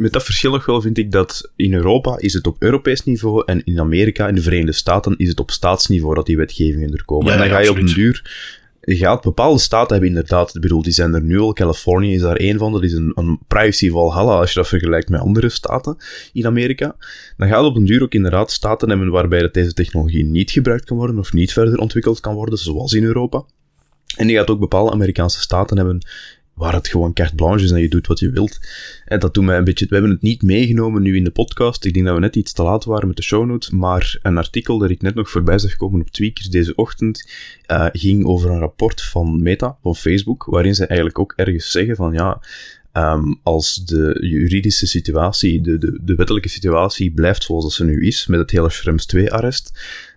[0.03, 3.43] met dat verschil nog wel vind ik dat in Europa is het op Europees niveau
[3.47, 7.05] en in Amerika, in de Verenigde Staten, is het op staatsniveau dat die wetgevingen er
[7.05, 7.27] komen.
[7.27, 7.91] Ja, en dan ja, ga je absoluut.
[7.91, 8.23] op een duur
[8.81, 9.23] gaat.
[9.23, 11.53] Bepaalde staten hebben inderdaad, ik bedoel, die zijn er nu al.
[11.53, 12.73] Californië is daar één van.
[12.73, 15.97] Dat is een, een privacy valhalla als je dat vergelijkt met andere staten
[16.33, 16.97] in Amerika.
[17.37, 20.85] Dan gaat op een duur ook inderdaad staten hebben waarbij dat deze technologie niet gebruikt
[20.85, 23.45] kan worden of niet verder ontwikkeld kan worden, zoals in Europa.
[24.17, 26.07] En die gaat ook bepaalde Amerikaanse staten hebben
[26.55, 28.61] waar het gewoon carte blanche is en je doet wat je wilt.
[29.05, 29.87] En dat doet mij een beetje...
[29.89, 31.85] We hebben het niet meegenomen nu in de podcast.
[31.85, 34.39] Ik denk dat we net iets te laat waren met de show notes, maar een
[34.39, 37.31] artikel dat ik net nog voorbij zag komen op Tweakers deze ochtend
[37.71, 41.97] uh, ging over een rapport van Meta, van Facebook, waarin ze eigenlijk ook ergens zeggen
[41.97, 42.41] van ja,
[42.97, 48.27] Um, als de juridische situatie, de, de, de wettelijke situatie blijft zoals ze nu is,
[48.27, 49.73] met het hele Schrems 2-arrest,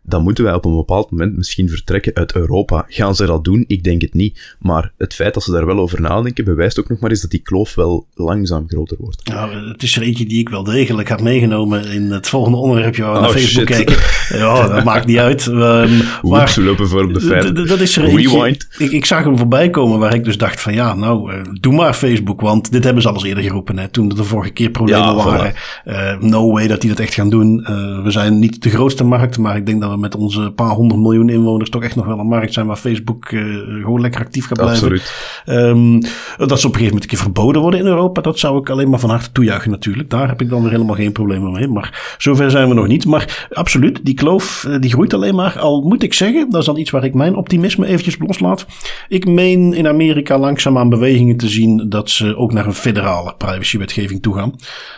[0.05, 2.85] dan moeten wij op een bepaald moment misschien vertrekken uit Europa.
[2.87, 3.63] Gaan ze dat doen?
[3.67, 4.55] Ik denk het niet.
[4.59, 7.31] Maar het feit dat ze daar wel over nadenken, bewijst ook nog maar eens dat
[7.31, 9.21] die kloof wel langzaam groter wordt.
[9.23, 13.03] Ja, het is er eentje die ik wel degelijk had meegenomen in het volgende onderwerpje
[13.03, 13.95] waar we naar oh, Facebook kijken.
[14.29, 15.45] Ja, dat maakt niet uit.
[15.45, 17.67] Um, maar we lopen voor op de feit.
[17.67, 18.57] Dat is er eentje.
[18.77, 21.73] Ik, ik, zag hem voorbij komen waar ik dus dacht van ja, nou, uh, doe
[21.73, 23.77] maar Facebook, want dit hebben ze al eens eerder geroepen.
[23.77, 25.53] Hè, toen er de vorige keer problemen waren.
[25.85, 27.59] Uh, no way dat die dat echt gaan doen.
[27.59, 30.69] Uh, we zijn niet de grootste markt, maar ik denk dat we met onze paar
[30.69, 33.41] honderd miljoen inwoners toch echt nog wel een markt zijn waar Facebook uh,
[33.83, 34.75] gewoon lekker actief gaat blijven.
[34.75, 35.13] Absoluut.
[35.45, 35.99] Um,
[36.37, 38.69] dat ze op een gegeven moment een keer verboden worden in Europa, dat zou ik
[38.69, 40.09] alleen maar van harte toejuichen natuurlijk.
[40.09, 41.67] Daar heb ik dan weer helemaal geen problemen mee.
[41.67, 43.05] Maar zover zijn we nog niet.
[43.05, 45.59] Maar absoluut, die kloof uh, die groeit alleen maar.
[45.59, 48.65] Al moet ik zeggen, dat is dan iets waar ik mijn optimisme eventjes loslaat.
[49.07, 54.21] Ik meen in Amerika langzaamaan bewegingen te zien dat ze ook naar een federale privacywetgeving
[54.21, 54.53] toe gaan.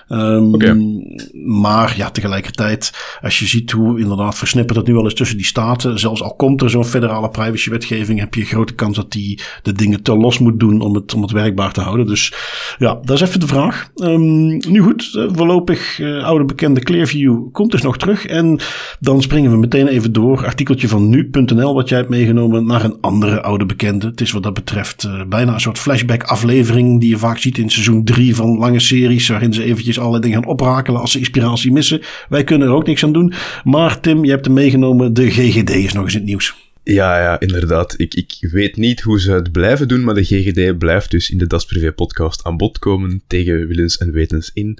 [0.09, 1.01] Um, okay.
[1.33, 5.45] Maar ja, tegelijkertijd, als je ziet hoe inderdaad versnipperd het nu al is tussen die
[5.45, 9.73] staten, zelfs al komt er zo'n federale privacywetgeving, heb je grote kans dat die de
[9.73, 12.05] dingen te los moet doen om het, om het werkbaar te houden.
[12.05, 12.33] Dus
[12.77, 13.89] ja, dat is even de vraag.
[13.95, 18.25] Um, nu goed, eh, voorlopig uh, oude bekende Clearview komt dus nog terug.
[18.25, 18.59] En
[18.99, 20.45] dan springen we meteen even door.
[20.45, 24.07] Artikeltje van nu.nl wat jij hebt meegenomen naar een andere oude bekende.
[24.07, 27.57] Het is wat dat betreft uh, bijna een soort flashback aflevering die je vaak ziet
[27.57, 29.27] in seizoen 3 van lange series.
[29.27, 32.01] Waarin ze eventjes allerlei dingen gaan oprakelen als ze inspiratie missen.
[32.29, 33.33] Wij kunnen er ook niks aan doen.
[33.63, 34.76] Maar Tim, je hebt hem meegenomen.
[35.13, 36.55] De GGD is nog eens het nieuws.
[36.83, 37.93] Ja, ja, inderdaad.
[37.97, 41.37] Ik, ik weet niet hoe ze het blijven doen, maar de GGD blijft dus in
[41.37, 44.77] de Das Privé podcast aan bod komen tegen willens en wetens in.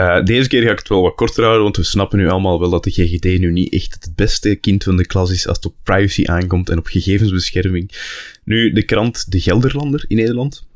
[0.00, 2.60] Uh, deze keer ga ik het wel wat korter houden, want we snappen nu allemaal
[2.60, 5.56] wel dat de GGD nu niet echt het beste kind van de klas is als
[5.56, 7.90] het op privacy aankomt en op gegevensbescherming.
[8.44, 10.66] Nu, de krant De Gelderlander in Nederland,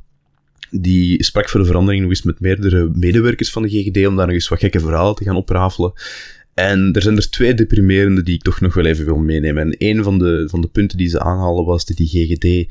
[0.71, 4.35] die sprak voor de verandering nog met meerdere medewerkers van de GGD om daar nog
[4.35, 5.93] eens wat gekke verhalen te gaan oprafelen.
[6.55, 9.63] En er zijn er twee deprimerende die ik toch nog wel even wil meenemen.
[9.63, 12.67] En een van de, van de punten die ze aanhalen was dat die GGD, um,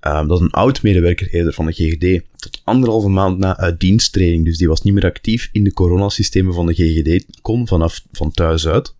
[0.00, 4.58] ehm, dat een oud medewerker eerder van de GGD, tot anderhalve maand na uitdiensttraining, dus
[4.58, 8.68] die was niet meer actief in de coronasystemen van de GGD, kon vanaf van thuis
[8.68, 8.94] uit.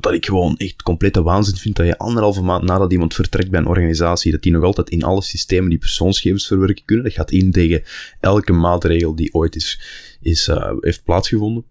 [0.00, 3.60] Dat ik gewoon echt complete waanzin vind dat je anderhalve maand nadat iemand vertrekt bij
[3.60, 7.04] een organisatie, dat die nog altijd in alle systemen die persoonsgegevens verwerken kunnen.
[7.04, 7.82] Dat gaat in tegen
[8.20, 9.80] elke maatregel die ooit is,
[10.20, 11.64] is, uh, heeft plaatsgevonden.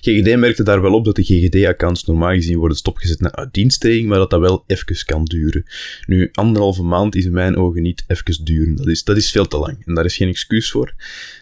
[0.00, 4.18] GGD merkte daar wel op dat de GGD-accounts normaal gezien worden stopgezet na uitdiensttraining, maar
[4.18, 5.64] dat dat wel even kan duren.
[6.06, 8.76] Nu, anderhalve maand is in mijn ogen niet even duren.
[8.76, 10.94] Dat is, dat is veel te lang en daar is geen excuus voor.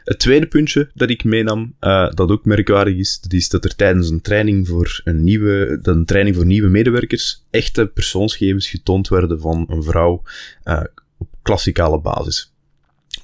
[0.04, 3.76] Het tweede puntje dat ik meenam, uh, dat ook merkwaardig is, dat is dat er
[3.76, 9.40] tijdens een training voor een nieuwe, een training voor nieuwe medewerkers echte persoonsgegevens getoond werden
[9.40, 10.22] van een vrouw
[10.64, 10.80] uh,
[11.18, 12.53] op klassikale basis.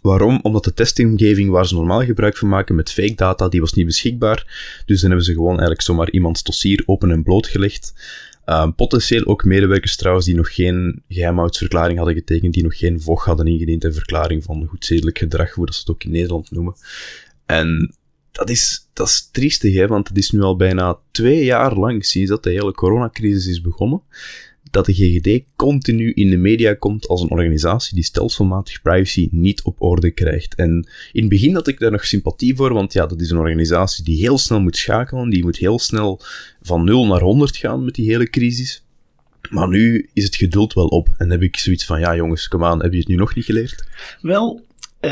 [0.02, 0.38] Waarom?
[0.42, 3.86] Omdat de testingomgeving waar ze normaal gebruik van maken met fake data, die was niet
[3.86, 4.44] beschikbaar.
[4.86, 7.94] Dus dan hebben ze gewoon eigenlijk zomaar iemands dossier open en blootgelegd.
[8.46, 13.24] Um, potentieel ook medewerkers trouwens die nog geen geheimhoudsverklaring hadden getekend, die nog geen VOG
[13.24, 16.50] hadden ingediend en verklaring van goed zedelijk gedrag, hoe dat ze het ook in Nederland
[16.50, 16.74] noemen.
[17.46, 17.94] En
[18.32, 22.04] dat is, dat is triestig, hè, want het is nu al bijna twee jaar lang
[22.04, 24.02] sinds dat de hele coronacrisis is begonnen
[24.70, 29.62] dat de GGD continu in de media komt als een organisatie die stelselmatig privacy niet
[29.62, 30.54] op orde krijgt.
[30.54, 33.38] En in het begin had ik daar nog sympathie voor, want ja, dat is een
[33.38, 36.20] organisatie die heel snel moet schakelen, die moet heel snel
[36.62, 38.84] van 0 naar 100 gaan met die hele crisis.
[39.50, 42.64] Maar nu is het geduld wel op en heb ik zoiets van, ja jongens, kom
[42.64, 43.84] aan, heb je het nu nog niet geleerd?
[44.20, 44.64] Wel,
[45.00, 45.10] uh,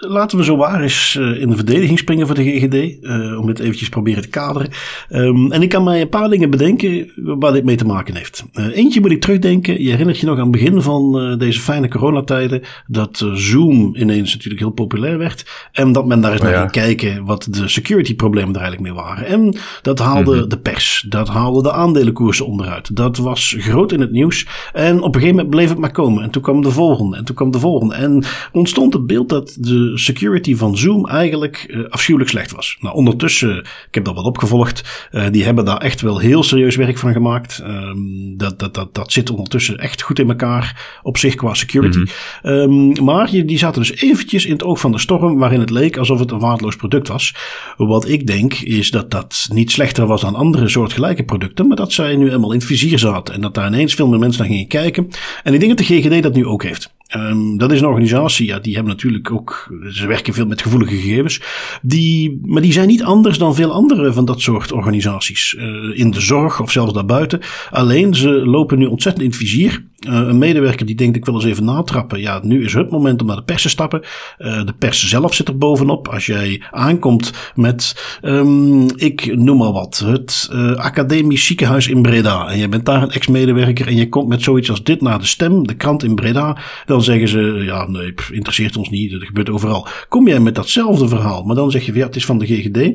[0.00, 3.02] laten we zo waar eens uh, in de verdediging springen voor de GGD.
[3.02, 4.70] Uh, om het eventjes proberen te kaderen.
[5.10, 8.44] Um, en ik kan mij een paar dingen bedenken waar dit mee te maken heeft.
[8.52, 9.82] eentje moet ik terugdenken.
[9.82, 12.62] Je herinnert je nog aan het begin van deze fijne coronatijden.
[12.86, 15.68] Dat Zoom ineens natuurlijk heel populair werd.
[15.72, 18.94] En dat men daar eens oh, naar ging kijken wat de security problemen er eigenlijk
[18.94, 19.26] mee waren.
[19.26, 20.48] En dat haalde mm -hmm.
[20.48, 21.06] de pers.
[21.08, 22.96] Dat haalde de aandelenkoersen onderuit.
[22.96, 24.46] Dat was groot in het nieuws.
[24.72, 26.22] En op een gegeven moment bleef het maar komen.
[26.22, 27.16] En toen kwam de volgende.
[27.16, 27.94] En toen kwam de volgende.
[27.94, 32.76] En ontstond het beeld dat de de security van Zoom eigenlijk uh, afschuwelijk slecht was.
[32.80, 36.76] Nou, ondertussen, ik heb dat wat opgevolgd, uh, die hebben daar echt wel heel serieus
[36.76, 37.62] werk van gemaakt.
[37.66, 41.98] Um, dat, dat, dat, dat zit ondertussen echt goed in elkaar op zich qua security.
[41.98, 42.06] Mm
[42.42, 42.52] -hmm.
[42.52, 45.96] um, maar die zaten dus eventjes in het oog van de storm, waarin het leek
[45.96, 47.34] alsof het een waardeloos product was.
[47.76, 51.92] Wat ik denk is dat dat niet slechter was dan andere soortgelijke producten, maar dat
[51.92, 54.50] zij nu eenmaal in het vizier zaten en dat daar ineens veel meer mensen naar
[54.50, 55.08] gingen kijken.
[55.42, 56.96] En ik denk dat de GGD dat nu ook heeft.
[57.16, 60.94] Um, dat is een organisatie, ja, die hebben natuurlijk ook, ze werken veel met gevoelige
[60.94, 61.40] gegevens.
[61.82, 65.54] Die, maar die zijn niet anders dan veel andere van dat soort organisaties.
[65.58, 67.40] Uh, in de zorg of zelfs daarbuiten.
[67.70, 69.84] Alleen ze lopen nu ontzettend in het vizier.
[70.06, 72.20] Uh, een medewerker die denkt ik wil eens even natrappen.
[72.20, 74.02] Ja, nu is het moment om naar de pers te stappen.
[74.38, 76.08] Uh, de pers zelf zit er bovenop.
[76.08, 82.48] Als jij aankomt met, um, ik noem maar wat, het uh, academisch ziekenhuis in Breda.
[82.48, 85.26] En je bent daar een ex-medewerker en je komt met zoiets als dit naar de
[85.26, 86.56] stem, de krant in Breda.
[86.86, 89.86] Dan zeggen ze, ja nee, pff, interesseert ons niet, dat gebeurt overal.
[90.08, 92.92] Kom jij met datzelfde verhaal, maar dan zeg je, ja het is van de GGD.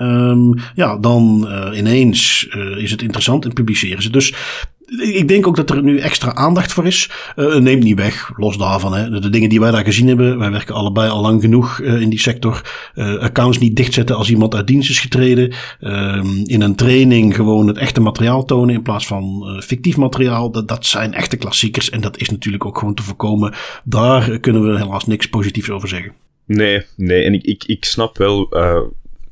[0.00, 4.10] Um, ja, dan ineens is het interessant en publiceren ze.
[4.10, 4.34] Dus
[4.86, 7.10] ik denk ook dat er nu extra aandacht voor is.
[7.36, 8.94] Uh, neemt niet weg, los daarvan.
[8.94, 9.20] Hè.
[9.20, 12.08] De, dingen die wij daar gezien hebben, wij werken allebei al lang genoeg uh, in
[12.08, 12.62] die sector.
[12.94, 15.52] Uh, accounts niet dichtzetten als iemand uit dienst is getreden.
[15.80, 20.50] Ehm, in een training gewoon het echte materiaal tonen in plaats van fictief materiaal.
[20.50, 23.54] Dat, dat zijn echte klassiekers en dat is natuurlijk ook gewoon te voorkomen.
[23.84, 26.12] Daar kunnen we helaas niks positiefs over zeggen.
[26.46, 27.24] Nee, nee.
[27.24, 28.48] En ik, ik, ik snap wel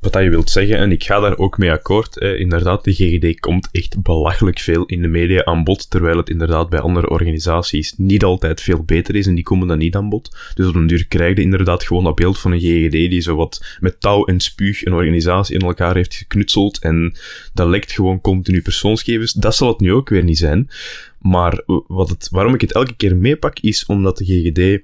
[0.03, 0.79] wat je wilt zeggen.
[0.79, 2.17] En ik ga daar ook mee akkoord.
[2.17, 6.69] Inderdaad, de GGD komt echt belachelijk veel in de media aan bod, terwijl het inderdaad
[6.69, 10.37] bij andere organisaties niet altijd veel beter is en die komen dan niet aan bod.
[10.55, 13.37] Dus op een duur krijg je inderdaad gewoon dat beeld van een GGD die zo
[13.37, 17.17] wat met touw en spuug een organisatie in elkaar heeft geknutseld en
[17.55, 19.33] dat lekt gewoon continu persoonsgevers.
[19.33, 20.71] Dat zal het nu ook weer niet zijn.
[21.19, 24.81] Maar wat het, waarom ik het elke keer meepak is omdat de GGD, um,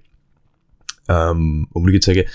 [1.07, 1.39] ehm,
[1.71, 2.27] hoe moet ik het zeggen,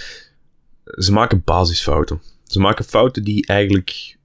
[0.84, 2.22] ze maken basisfouten.
[2.46, 4.18] Ze maken fouten die eigenlijk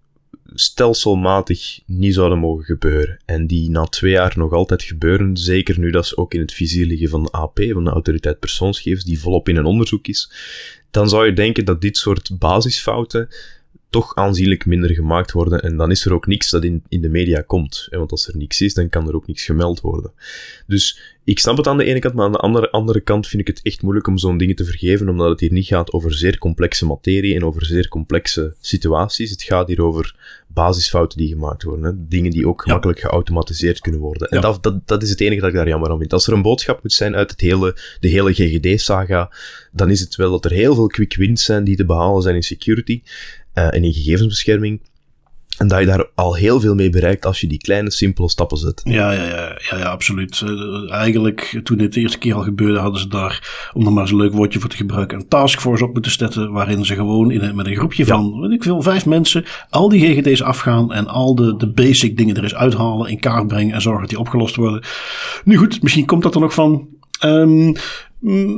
[0.55, 3.21] stelselmatig niet zouden mogen gebeuren.
[3.25, 6.53] En die na twee jaar nog altijd gebeuren, zeker nu dat ze ook in het
[6.53, 10.33] vizier liggen van de AP, van de Autoriteit Persoonsgegevens, die volop in een onderzoek is.
[10.91, 13.29] Dan zou je denken dat dit soort basisfouten
[13.91, 15.63] toch aanzienlijk minder gemaakt worden.
[15.63, 17.87] En dan is er ook niks dat in, in de media komt.
[17.91, 20.13] Want als er niks is, dan kan er ook niks gemeld worden.
[20.67, 23.49] Dus ik snap het aan de ene kant, maar aan de andere, andere kant vind
[23.49, 26.15] ik het echt moeilijk om zo'n dingen te vergeven, omdat het hier niet gaat over
[26.15, 29.31] zeer complexe materie en over zeer complexe situaties.
[29.31, 31.85] Het gaat hier over basisfouten die gemaakt worden.
[31.85, 31.93] Hè?
[32.09, 34.29] Dingen die ook gemakkelijk geautomatiseerd kunnen worden.
[34.29, 36.13] En dat, dat, dat is het enige dat ik daar jammer aan vind.
[36.13, 39.33] Als er een boodschap moet zijn uit het hele, de hele GGD-saga,
[39.73, 42.35] dan is het wel dat er heel veel quick wins zijn die te behalen zijn
[42.35, 43.03] in security
[43.67, 44.81] en in gegevensbescherming.
[45.59, 48.57] En dat je daar al heel veel mee bereikt als je die kleine, simpele stappen
[48.57, 48.81] zet.
[48.85, 50.43] Ja, ja, ja, ja, ja absoluut.
[50.45, 54.03] Uh, eigenlijk, toen dit de eerste keer al gebeurde, hadden ze daar, om er maar
[54.03, 56.53] eens een leuk woordje voor te gebruiken, een taskforce op moeten zetten.
[56.53, 58.15] Waarin ze gewoon in een, met een groepje ja.
[58.15, 62.17] van, weet ik veel, vijf mensen, al die GGD's afgaan en al de, de basic
[62.17, 64.83] dingen er eens uithalen, in kaart brengen en zorgen dat die opgelost worden.
[65.45, 66.89] Nu goed, misschien komt dat er nog van.
[67.25, 67.77] Um, Mm,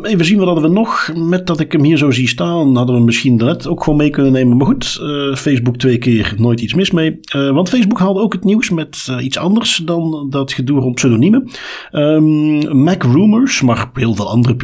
[0.03, 1.13] even zien, wat hadden we nog?
[1.15, 4.11] Met dat ik hem hier zo zie staan, hadden we misschien net ook gewoon mee
[4.11, 4.57] kunnen nemen.
[4.57, 7.19] Maar goed, uh, Facebook twee keer nooit iets mis mee.
[7.37, 10.95] Uh, want Facebook haalde ook het nieuws met uh, iets anders dan dat gedoe rond
[10.95, 11.51] pseudoniemen.
[11.93, 14.57] Um, Mac Rumors, maar heel veel andere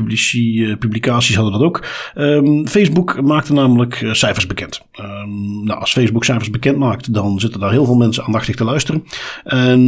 [0.79, 1.85] publicaties hadden dat ook.
[2.15, 4.83] Um, Facebook maakte namelijk cijfers bekend.
[5.01, 8.65] Um, nou, als Facebook cijfers bekend maakt, dan zitten daar heel veel mensen aandachtig te
[8.65, 9.05] luisteren.
[9.45, 9.81] En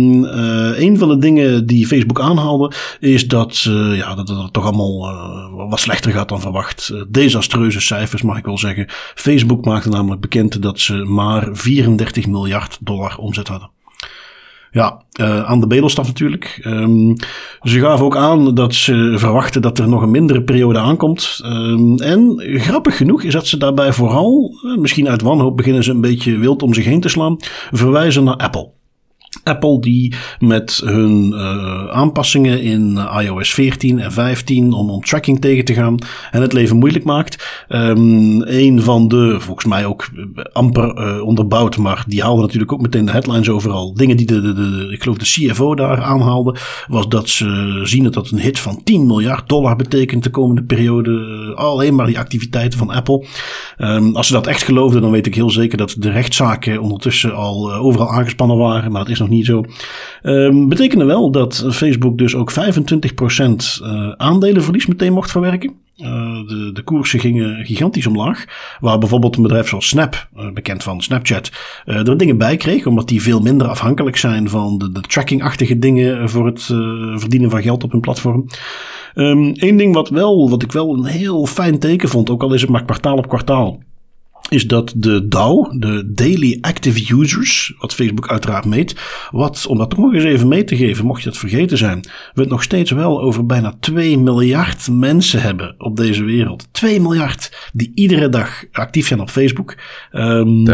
[0.82, 3.58] een van de dingen die Facebook aanhaalde, is dat,
[3.94, 6.90] ja, dat het toch allemaal uh, wat slechter gaat dan verwacht.
[6.92, 8.86] Uh, desastreuze cijfers mag ik wel zeggen.
[9.14, 13.70] Facebook maakte namelijk bekend dat ze maar 34 miljard dollar omzet hadden.
[14.70, 16.60] Ja, uh, aan de bedelstaf natuurlijk.
[16.64, 17.16] Um,
[17.62, 21.40] ze gaven ook aan dat ze verwachten dat er nog een mindere periode aankomt.
[21.44, 26.00] Um, en grappig genoeg is dat ze daarbij vooral, misschien uit wanhoop beginnen ze een
[26.00, 27.36] beetje wild om zich heen te slaan,
[27.70, 28.76] verwijzen naar Apple.
[29.42, 35.64] Apple die met hun uh, aanpassingen in iOS 14 en 15 om, om tracking tegen
[35.64, 35.98] te gaan
[36.30, 37.64] en het leven moeilijk maakt.
[37.68, 40.08] Um, een van de, volgens mij ook
[40.52, 43.94] amper uh, onderbouwd, maar die haalde natuurlijk ook meteen de headlines overal.
[43.94, 46.56] Dingen die de, de, de, ik geloof de CFO daar aanhaalde,
[46.88, 50.62] was dat ze zien dat dat een hit van 10 miljard dollar betekent de komende
[50.62, 51.52] periode.
[51.54, 53.26] Alleen maar die activiteiten van Apple.
[53.78, 57.34] Um, als ze dat echt geloofden, dan weet ik heel zeker dat de rechtszaken ondertussen
[57.34, 59.64] al overal aangespannen waren, maar dat is nog niet zo.
[60.22, 62.54] Um, betekende wel dat Facebook dus ook 25%
[63.82, 65.72] uh, aandelenverlies meteen mocht verwerken.
[65.96, 68.44] de, de koersen gingen gigantisch omlaag.
[68.80, 71.50] Waar bijvoorbeeld een bedrijf zoals Snap, bekend van Snapchat,
[71.84, 72.86] er dingen bij kreeg.
[72.86, 76.62] Omdat die veel minder afhankelijk zijn van de, de tracking-achtige dingen voor het
[77.14, 78.46] verdienen van geld op hun platform.
[79.14, 82.54] Eén ehm, ding wat, wel, wat ik wel een heel fijn teken vond, ook al
[82.54, 83.80] is het maar kwartaal op kwartaal
[84.48, 88.96] is dat de DAO, de Daily Active Users, wat Facebook uiteraard meet,
[89.30, 92.00] wat, om dat nog eens even mee te geven, mocht je het vergeten zijn,
[92.34, 96.68] we het nog steeds wel over bijna 2 miljard mensen hebben op deze wereld.
[96.70, 99.76] 2 miljard die iedere dag actief zijn op Facebook.
[100.12, 100.66] Um,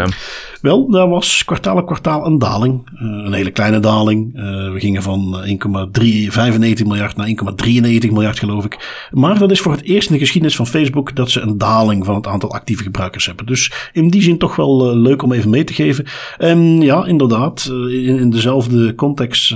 [0.61, 2.91] wel, daar was kwartaal op kwartaal een daling.
[2.95, 4.37] Uh, een hele kleine daling.
[4.37, 9.09] Uh, we gingen van 1,395 miljard naar 1,93 miljard, geloof ik.
[9.11, 12.05] Maar dat is voor het eerst in de geschiedenis van Facebook dat ze een daling
[12.05, 13.47] van het aantal actieve gebruikers hebben.
[13.47, 16.05] Dus in die zin toch wel uh, leuk om even mee te geven.
[16.39, 19.47] En ja, inderdaad, in, in, dezelfde context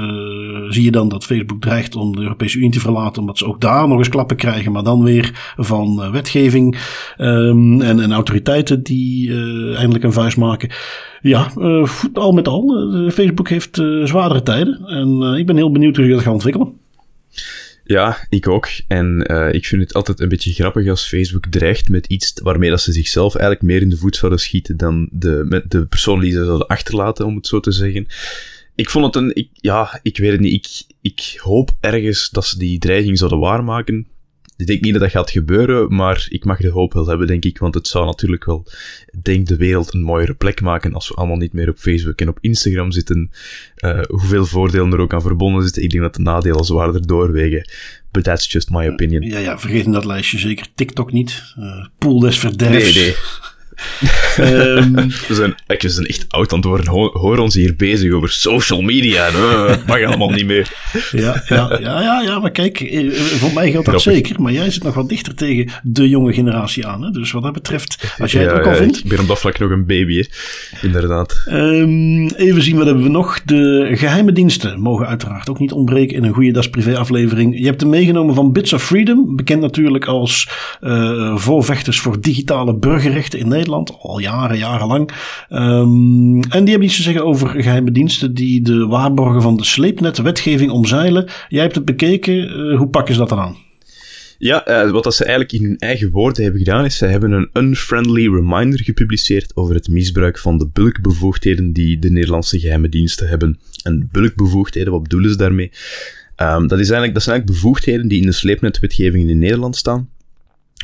[0.68, 3.60] zie je dan dat Facebook dreigt om de Europese Unie te verlaten, omdat ze ook
[3.60, 6.78] daar nog eens klappen krijgen, maar dan weer van wetgeving
[7.18, 9.30] um, en, en autoriteiten die
[9.74, 10.70] eindelijk een vuist maken.
[11.20, 11.52] Ja,
[12.12, 12.90] al met al.
[13.12, 14.80] Facebook heeft zwaardere tijden.
[14.86, 16.72] En ik ben heel benieuwd hoe zich dat gaat ontwikkelen.
[17.88, 18.68] Ja, ik ook.
[18.88, 19.20] En
[19.52, 22.92] ik vind het altijd een beetje grappig als Facebook dreigt met iets waarmee dat ze
[22.92, 26.44] zichzelf eigenlijk meer in de voet zouden schieten dan de, met de persoon die ze
[26.44, 28.06] zouden achterlaten, om het zo te zeggen.
[28.74, 29.34] Ik vond het een...
[29.34, 30.52] Ik, ja, ik weet het niet.
[30.52, 34.06] Ik, ik hoop ergens dat ze die dreiging zouden waarmaken.
[34.58, 37.44] Ik denk niet dat dat gaat gebeuren, maar ik mag de hoop wel hebben, denk
[37.44, 37.58] ik.
[37.58, 38.66] Want het zou natuurlijk wel,
[39.22, 42.28] denk de wereld een mooiere plek maken als we allemaal niet meer op Facebook en
[42.28, 43.30] op Instagram zitten.
[43.76, 45.82] Uh, hoeveel voordelen er ook aan verbonden zitten.
[45.82, 47.70] Ik denk dat de nadelen zwaarder doorwegen.
[48.10, 49.22] But that's just my opinion.
[49.22, 51.42] Ja, ja vergeet in dat lijstje zeker TikTok niet.
[51.58, 52.94] Uh, pool des verderfs.
[52.94, 53.14] Nee, nee
[54.38, 54.94] um,
[55.28, 56.86] we, zijn, we zijn echt oud aan het worden.
[57.12, 59.30] Hoor, ons hier bezig over social media.
[59.30, 60.70] Dat mag allemaal niet meer.
[61.10, 64.42] ja, ja, ja, ja, ja, maar kijk, eh, voor mij geldt dat zeker.
[64.42, 67.02] Maar jij zit nog wat dichter tegen de jonge generatie aan.
[67.02, 67.10] Hè?
[67.10, 68.98] Dus wat dat betreft, als jij het ook al vindt.
[68.98, 70.24] Ik ben op dat vlak nog een baby, hè.
[70.86, 71.44] inderdaad.
[71.48, 73.42] Um, even zien, wat hebben we nog?
[73.44, 77.58] De geheime diensten mogen uiteraard ook niet ontbreken in een goede Das Privé aflevering.
[77.58, 79.36] Je hebt hem meegenomen van Bits of Freedom.
[79.36, 80.48] Bekend natuurlijk als
[80.80, 83.67] uh, voorvechters voor digitale burgerrechten in Nederland
[83.98, 85.10] al jaren, jarenlang.
[85.50, 89.64] Um, en die hebben iets te zeggen over geheime diensten die de waarborgen van de
[89.64, 91.28] sleepnetwetgeving omzeilen.
[91.48, 93.56] Jij hebt het bekeken, uh, hoe pakken ze dat dan aan?
[94.38, 97.50] Ja, uh, wat ze eigenlijk in hun eigen woorden hebben gedaan, is ze hebben een
[97.52, 103.58] unfriendly reminder gepubliceerd over het misbruik van de bulkbevoegdheden die de Nederlandse geheime diensten hebben.
[103.82, 105.70] En bulkbevoegdheden, wat bedoelen ze daarmee?
[106.36, 110.08] Um, dat, is eigenlijk, dat zijn eigenlijk bevoegdheden die in de sleepnetwetgeving in Nederland staan,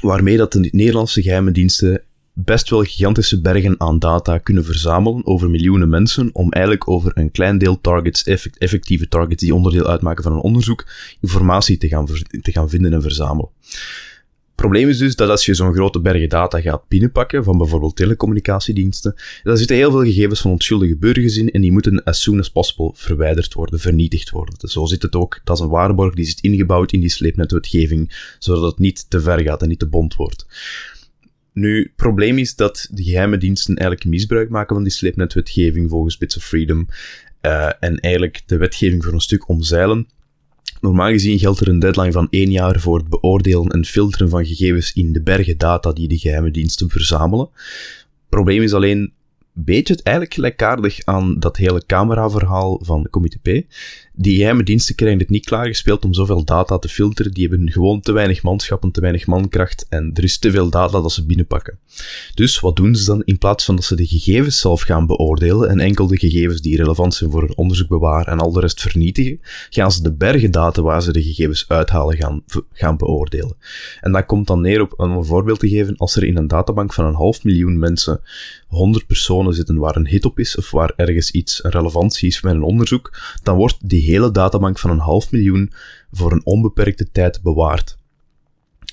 [0.00, 2.02] waarmee dat de Nederlandse geheime diensten
[2.34, 7.30] best wel gigantische bergen aan data kunnen verzamelen over miljoenen mensen om eigenlijk over een
[7.30, 8.24] klein deel targets,
[8.58, 10.86] effectieve targets die onderdeel uitmaken van een onderzoek,
[11.20, 12.06] informatie te gaan,
[12.42, 13.50] te gaan vinden en verzamelen.
[14.54, 17.96] Het probleem is dus dat als je zo'n grote bergen data gaat binnenpakken van bijvoorbeeld
[17.96, 22.38] telecommunicatiediensten, daar zitten heel veel gegevens van onschuldige burgers in en die moeten as soon
[22.38, 24.68] as possible verwijderd worden, vernietigd worden.
[24.68, 25.40] Zo zit het ook.
[25.44, 29.40] Dat is een waarborg die zit ingebouwd in die sleepnetwetgeving, zodat het niet te ver
[29.40, 30.46] gaat en niet te bond wordt.
[31.54, 36.18] Nu, het probleem is dat de geheime diensten eigenlijk misbruik maken van die sleepnetwetgeving volgens
[36.18, 36.86] Bits of Freedom.
[37.42, 40.08] Uh, en eigenlijk de wetgeving voor een stuk omzeilen.
[40.80, 44.46] Normaal gezien geldt er een deadline van één jaar voor het beoordelen en filteren van
[44.46, 47.48] gegevens in de bergen data die de geheime diensten verzamelen.
[47.52, 49.12] Het probleem is alleen,
[49.52, 53.64] beetje het eigenlijk gelijkaardig aan dat hele cameraverhaal van de Comité P.
[54.16, 57.32] Die geheime diensten krijgen het niet klaargespeeld om zoveel data te filteren.
[57.32, 61.00] Die hebben gewoon te weinig manschappen, te weinig mankracht en er is te veel data
[61.00, 61.78] dat ze binnenpakken.
[62.34, 63.22] Dus wat doen ze dan?
[63.24, 66.76] In plaats van dat ze de gegevens zelf gaan beoordelen en enkel de gegevens die
[66.76, 69.40] relevant zijn voor een onderzoek bewaren en al de rest vernietigen,
[69.70, 72.42] gaan ze de bergen data waar ze de gegevens uithalen gaan,
[72.72, 73.56] gaan beoordelen.
[74.00, 76.48] En dat komt dan neer op, om een voorbeeld te geven, als er in een
[76.48, 78.20] databank van een half miljoen mensen
[78.68, 82.40] 100 personen zitten waar een hit op is of waar ergens iets een relevantie is
[82.40, 85.72] met een onderzoek, dan wordt die hele databank van een half miljoen
[86.12, 87.96] voor een onbeperkte tijd bewaard.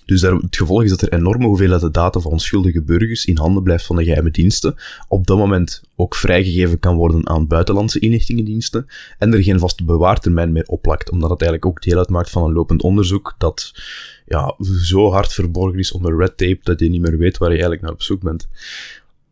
[0.05, 3.85] Dus het gevolg is dat er enorme hoeveelheden data van onschuldige burgers in handen blijft
[3.85, 4.75] van de geheime diensten,
[5.07, 8.85] op dat moment ook vrijgegeven kan worden aan buitenlandse inlichtingendiensten,
[9.17, 12.53] en er geen vaste bewaartermijn meer oplakt, omdat het eigenlijk ook deel uitmaakt van een
[12.53, 13.71] lopend onderzoek dat
[14.25, 17.53] ja, zo hard verborgen is onder red tape dat je niet meer weet waar je
[17.53, 18.47] eigenlijk naar op zoek bent.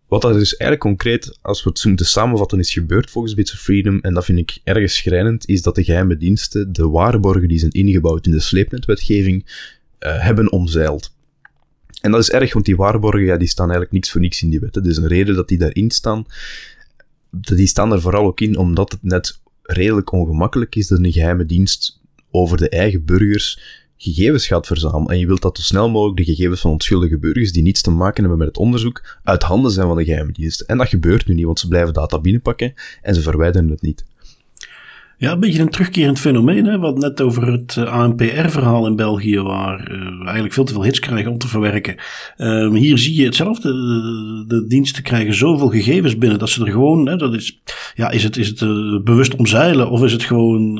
[0.09, 3.59] Wat dat dus eigenlijk concreet, als we het moeten samenvatten, is gebeurd volgens Bits of
[3.59, 7.59] Freedom, en dat vind ik erg schrijnend, is dat de geheime diensten de waarborgen die
[7.59, 9.45] zijn ingebouwd in de sleepnetwetgeving
[9.99, 11.13] uh, hebben omzeild.
[12.01, 14.49] En dat is erg, want die waarborgen ja, die staan eigenlijk niks voor niks in
[14.49, 14.75] die wet.
[14.75, 16.25] Er is een reden dat die daarin staan.
[17.31, 21.45] Die staan er vooral ook in omdat het net redelijk ongemakkelijk is dat een geheime
[21.45, 21.99] dienst
[22.31, 23.59] over de eigen burgers
[24.01, 25.07] gegevens gaat verzamelen.
[25.07, 27.91] En je wilt dat zo snel mogelijk de gegevens van onschuldige burgers die niets te
[27.91, 30.67] maken hebben met het onderzoek uit handen zijn van de geheime diensten.
[30.67, 34.05] En dat gebeurt nu niet, want ze blijven data binnenpakken en ze verwijderen het niet.
[35.17, 36.65] Ja, een beetje een terugkerend fenomeen.
[36.65, 36.77] Hè?
[36.77, 40.99] Wat net over het uh, ANPR-verhaal in België, waar we eigenlijk veel te veel hits
[40.99, 41.95] krijgen om te verwerken.
[42.37, 43.73] Um, hier zie je hetzelfde.
[44.47, 47.07] De, diensten krijgen zoveel gegevens binnen dat ze er gewoon.
[47.07, 47.61] Hè, dat is,
[47.95, 50.79] ja, is het, is het uh, bewust omzeilen of is het gewoon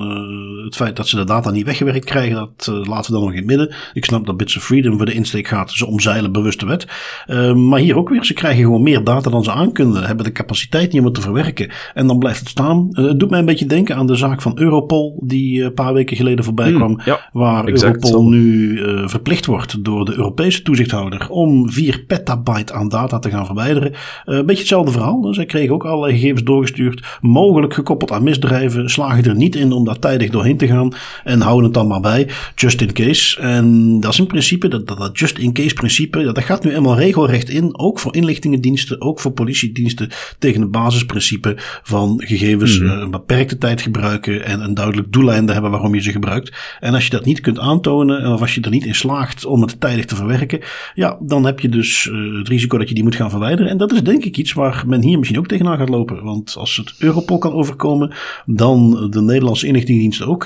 [0.64, 2.36] het feit dat ze de data niet weggewerkt krijgen?
[2.36, 3.74] Dat laten we dan nog in het midden.
[3.94, 5.72] Ik snap dat Bits of Freedom voor de insteek gaat.
[5.72, 6.88] Ze omzeilen bewust de wet.
[7.28, 8.26] Ehm, maar hier ook weer.
[8.26, 10.04] Ze krijgen gewoon meer data dan ze aan kunnen.
[10.04, 11.72] Hebben de capaciteit niet om het te verwerken.
[11.94, 12.90] En dan blijft het staan.
[12.92, 16.18] het doet mij een beetje denken aan de zaak van Europol, die een paar weken
[16.18, 17.18] geleden voorbij hmm, kwam.
[17.32, 18.78] waar Europol nu
[19.10, 23.94] verplicht wordt door de Europese toezichthouder om 4 petabyte aan data te gaan verwijderen.
[24.26, 25.34] Een beetje hetzelfde verhaal.
[25.34, 29.86] Zij kregen ook allerlei gegevens doorgestuurd, mogelijk gekoppeld aan misdrijven, slagen er niet in om
[29.86, 30.94] daar tijdig doorheen te gaan
[31.24, 33.40] en houden het dan maar bij, just in case.
[33.40, 36.76] En dat is in principe, dat, dat, just in case principe, dat, dat gaat nu
[36.76, 42.90] eenmaal regelrecht in, ook voor inlichtingendiensten, ook voor politiediensten, tegen het basisprincipe van gegevens mm.
[42.90, 46.52] een beperkte tijd gebruiken en een duidelijk doeleinde hebben waarom je ze gebruikt.
[46.80, 49.62] En als je dat niet kunt aantonen, of als je er niet in slaagt om
[49.62, 50.60] het tijdig te verwerken,
[50.94, 53.72] ja, dan heb je dus uh, het risico dat je die moet gaan verwijderen.
[53.72, 56.24] En dat is denk ik iets waar men hier misschien ook tegenaan gaat lopen.
[56.24, 58.14] Want als het Europol kan overkomen,
[58.46, 60.39] dan de Nederlandse inlichtingendiensten ook.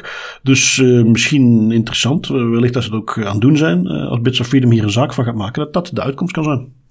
[0.43, 4.39] Dus uh, misschien interessant, wellicht dat ze het ook aan het doen zijn, als Bits
[4.39, 6.82] of Freedom hier een zaak van gaat maken, dat dat de uitkomst kan zijn.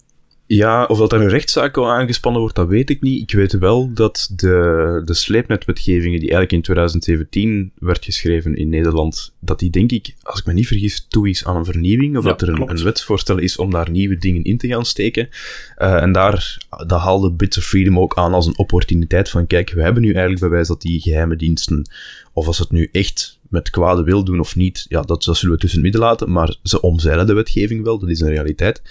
[0.46, 3.22] Ja, of dat er een rechtszaak al aangespannen wordt, dat weet ik niet.
[3.22, 9.34] Ik weet wel dat de, de sleepnetwetgevingen die eigenlijk in 2017 werd geschreven in Nederland,
[9.40, 12.16] dat die denk ik, als ik me niet vergis, toe is aan een vernieuwing.
[12.16, 15.28] Of dat er een, een, wetsvoorstel is om daar nieuwe dingen in te gaan steken.
[15.78, 19.70] Uh, en daar dat haalde Bits of Freedom ook aan als een opportuniteit van, kijk,
[19.70, 21.90] we hebben nu eigenlijk bewijs dat die geheime diensten,
[22.32, 25.54] of als het nu echt met kwade wil doen of niet, ja, dat, dat zullen
[25.54, 28.82] we tussen het midden laten, maar ze omzeilen de wetgeving wel, dat is een realiteit.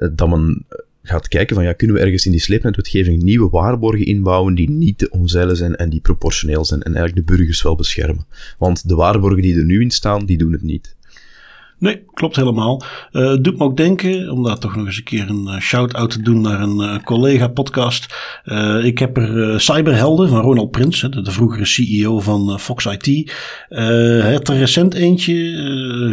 [0.00, 0.66] Uh, dat men
[1.02, 4.98] gaat kijken van ja, kunnen we ergens in die sleepnetwetgeving nieuwe waarborgen inbouwen die niet
[4.98, 8.26] te omzeilen zijn en die proportioneel zijn en eigenlijk de burgers wel beschermen.
[8.58, 10.96] Want de waarborgen die er nu in staan, die doen het niet.
[11.80, 12.82] Nee, klopt helemaal.
[13.12, 16.10] Uh, doet me ook denken, om daar toch nog eens een keer een uh, shout-out
[16.10, 18.14] te doen naar een uh, collega-podcast.
[18.82, 23.32] ik heb er Cyberhelden van Ronald Prins, de, de vroegere CEO van Fox IT.
[23.68, 25.34] het er recent eentje,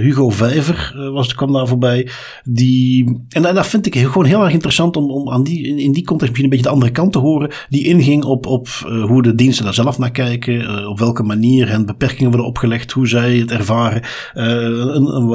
[0.02, 2.10] Hugo Vijver was, kwam daar voorbij.
[2.44, 6.04] Die, en, dat vind ik gewoon heel erg interessant om, om aan die, in, die
[6.04, 7.52] context misschien een beetje de andere kant te horen.
[7.70, 8.68] Die inging op, op
[9.08, 13.08] hoe de diensten daar zelf naar kijken, op welke manier hen beperkingen worden opgelegd, hoe
[13.08, 14.02] zij het ervaren.
[14.34, 15.26] een, een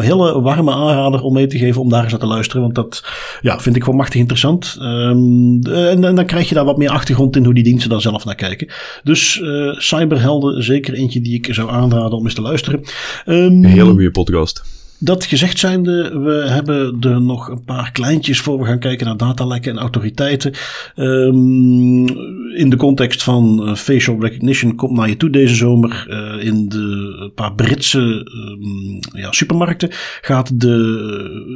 [0.42, 2.62] warme aanrader om mee te geven om daar eens naar te luisteren.
[2.62, 3.04] Want dat
[3.40, 4.76] ja, vind ik gewoon machtig interessant.
[4.80, 8.24] Um, en, dan krijg je daar wat meer achtergrond in hoe die diensten daar zelf
[8.24, 8.68] naar kijken.
[9.02, 12.80] Dus uh, Cyberhelden, zeker eentje die ik zou aanraden om eens te luisteren.
[13.26, 14.81] Um, een hele goede podcast.
[15.04, 18.58] Dat gezegd zijnde, we hebben er nog een paar kleintjes voor.
[18.58, 20.54] We gaan kijken naar datalekken en autoriteiten.
[20.96, 22.08] Um,
[22.54, 26.06] in de context van uh, facial recognition komt naar je toe deze zomer.
[26.08, 29.88] Uh, in de paar Britse um, ja, supermarkten
[30.20, 30.76] gaat de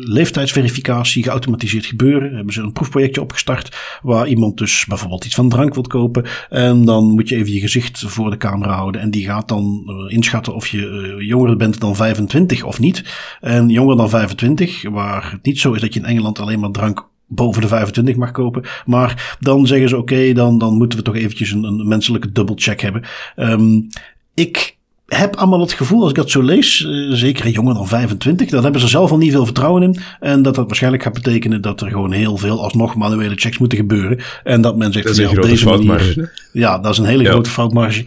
[0.07, 2.34] leeftijdsverificatie geautomatiseerd gebeuren.
[2.34, 6.24] Hebben ze een proefprojectje opgestart waar iemand dus bijvoorbeeld iets van drank wilt kopen.
[6.49, 9.01] En dan moet je even je gezicht voor de camera houden.
[9.01, 13.05] En die gaat dan uh, inschatten of je jonger bent dan 25 of niet.
[13.41, 16.70] En jonger dan 25, waar het niet zo is dat je in Engeland alleen maar
[16.70, 18.64] drank boven de 25 mag kopen.
[18.87, 22.80] Maar dan zeggen ze oké, dan, dan moeten we toch eventjes een, een menselijke dubbelcheck
[22.80, 23.05] hebben.
[23.37, 23.87] Um,
[24.34, 24.76] ik
[25.07, 28.62] heb allemaal het gevoel, als ik dat zo lees, uh, zeker jonger dan 25, dan
[28.62, 29.96] hebben ze zelf al niet veel vertrouwen in.
[30.20, 33.78] En dat dat waarschijnlijk gaat betekenen dat er gewoon heel veel alsnog manuele checks moeten
[33.78, 34.18] gebeuren.
[34.44, 36.32] En dat men zegt, dat is op deze manier.
[36.52, 38.04] Ja, dat is een hele grote foutmarge.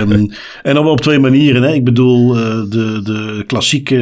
[0.00, 0.32] um,
[0.62, 1.62] en dan op twee manieren.
[1.62, 1.72] Hè.
[1.72, 3.96] Ik bedoel, uh, de, de klassieke,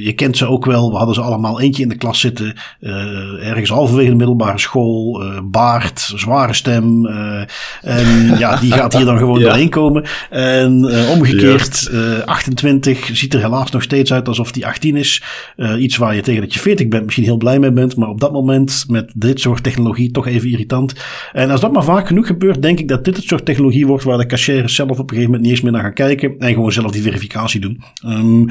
[0.00, 0.90] je kent ze ook wel.
[0.90, 2.54] We hadden ze allemaal eentje in de klas zitten.
[2.80, 5.22] Uh, ergens halverwege de middelbare school.
[5.44, 7.06] baard, zware stem.
[7.82, 9.44] en ja, die gaat hier dan gewoon ja.
[9.44, 10.04] doorheen komen.
[10.30, 11.79] En omgekeerd.
[12.24, 15.22] 28 eh, ziet er helaas nog steeds uit alsof die 18 is.
[15.56, 17.96] Uh, iets waar je tegen dat je 40 bent misschien heel blij mee bent.
[17.96, 20.94] Maar op dat moment met dit soort technologie toch even irritant.
[21.32, 24.04] En als dat maar vaak genoeg gebeurt, denk ik dat dit het soort technologie wordt
[24.04, 26.38] waar de cashiers zelf op een gegeven moment niet eens meer naar gaan kijken.
[26.38, 27.82] En gewoon zelf die verificatie doen.
[28.06, 28.48] Um,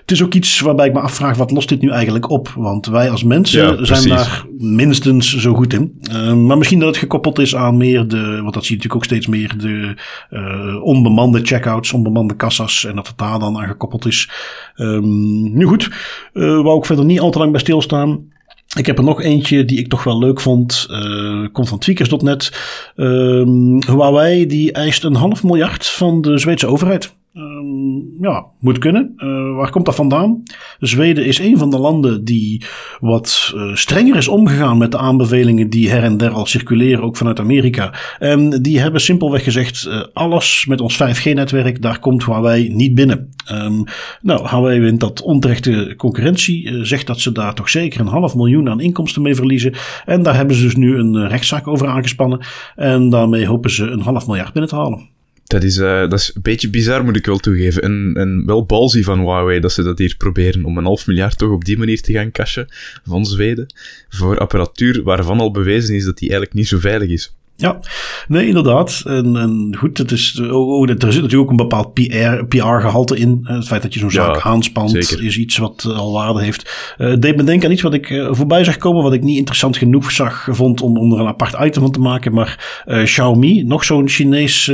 [0.00, 2.52] het is ook iets waarbij ik me afvraag, wat lost dit nu eigenlijk op?
[2.56, 6.00] Want wij als mensen zijn daar minstens zo goed in.
[6.12, 8.94] Um, maar misschien dat het gekoppeld is aan meer de, want dat zie je natuurlijk
[8.94, 9.94] ook steeds meer, de
[10.30, 14.30] uh, onbemande checkouts, onbemande en dat het daar dan aan gekoppeld is.
[14.76, 15.90] Um, nu goed,
[16.32, 18.32] uh, wou ik verder niet al te lang bij stilstaan.
[18.76, 20.86] Ik heb er nog eentje die ik toch wel leuk vond.
[20.90, 22.52] Uh, komt van tweakers.net.
[22.96, 27.14] Um, Huawei die eist een half miljard van de Zweedse overheid.
[27.36, 29.12] Um, ja, moet kunnen.
[29.16, 30.42] Uh, waar komt dat vandaan?
[30.78, 32.64] Zweden is een van de landen die
[33.00, 37.16] wat uh, strenger is omgegaan met de aanbevelingen die her en der al circuleren, ook
[37.16, 37.94] vanuit Amerika.
[38.18, 43.34] En die hebben simpelweg gezegd: uh, alles met ons 5G-netwerk, daar komt Huawei niet binnen.
[43.52, 43.84] Um,
[44.22, 48.68] nou, Huawei wint dat onterechte concurrentie, zegt dat ze daar toch zeker een half miljoen
[48.68, 49.74] aan inkomsten mee verliezen.
[50.04, 52.46] En daar hebben ze dus nu een rechtszaak over aangespannen.
[52.76, 55.13] En daarmee hopen ze een half miljard binnen te halen.
[55.44, 57.82] Dat is, uh, dat is een beetje bizar, moet ik wel toegeven.
[57.82, 61.38] En, en wel balzy van Huawei dat ze dat hier proberen om een half miljard
[61.38, 62.66] toch op die manier te gaan cashen
[63.04, 63.66] van Zweden.
[64.08, 67.32] Voor apparatuur waarvan al bewezen is dat die eigenlijk niet zo veilig is.
[67.56, 67.80] Ja,
[68.28, 69.02] nee, inderdaad.
[69.06, 71.94] En, en goed, het is, oh, oh, er zit natuurlijk ook een bepaald
[72.48, 73.40] PR-gehalte in.
[73.42, 76.94] Het feit dat je zo'n zaak aanspant is iets wat uh, al waarde heeft.
[76.98, 79.22] Uh, het deed me denken aan iets wat ik uh, voorbij zag komen, wat ik
[79.22, 82.32] niet interessant genoeg zag, vond om, om er een apart item van te maken.
[82.32, 84.66] Maar Xiaomi, nog zo'n Chinees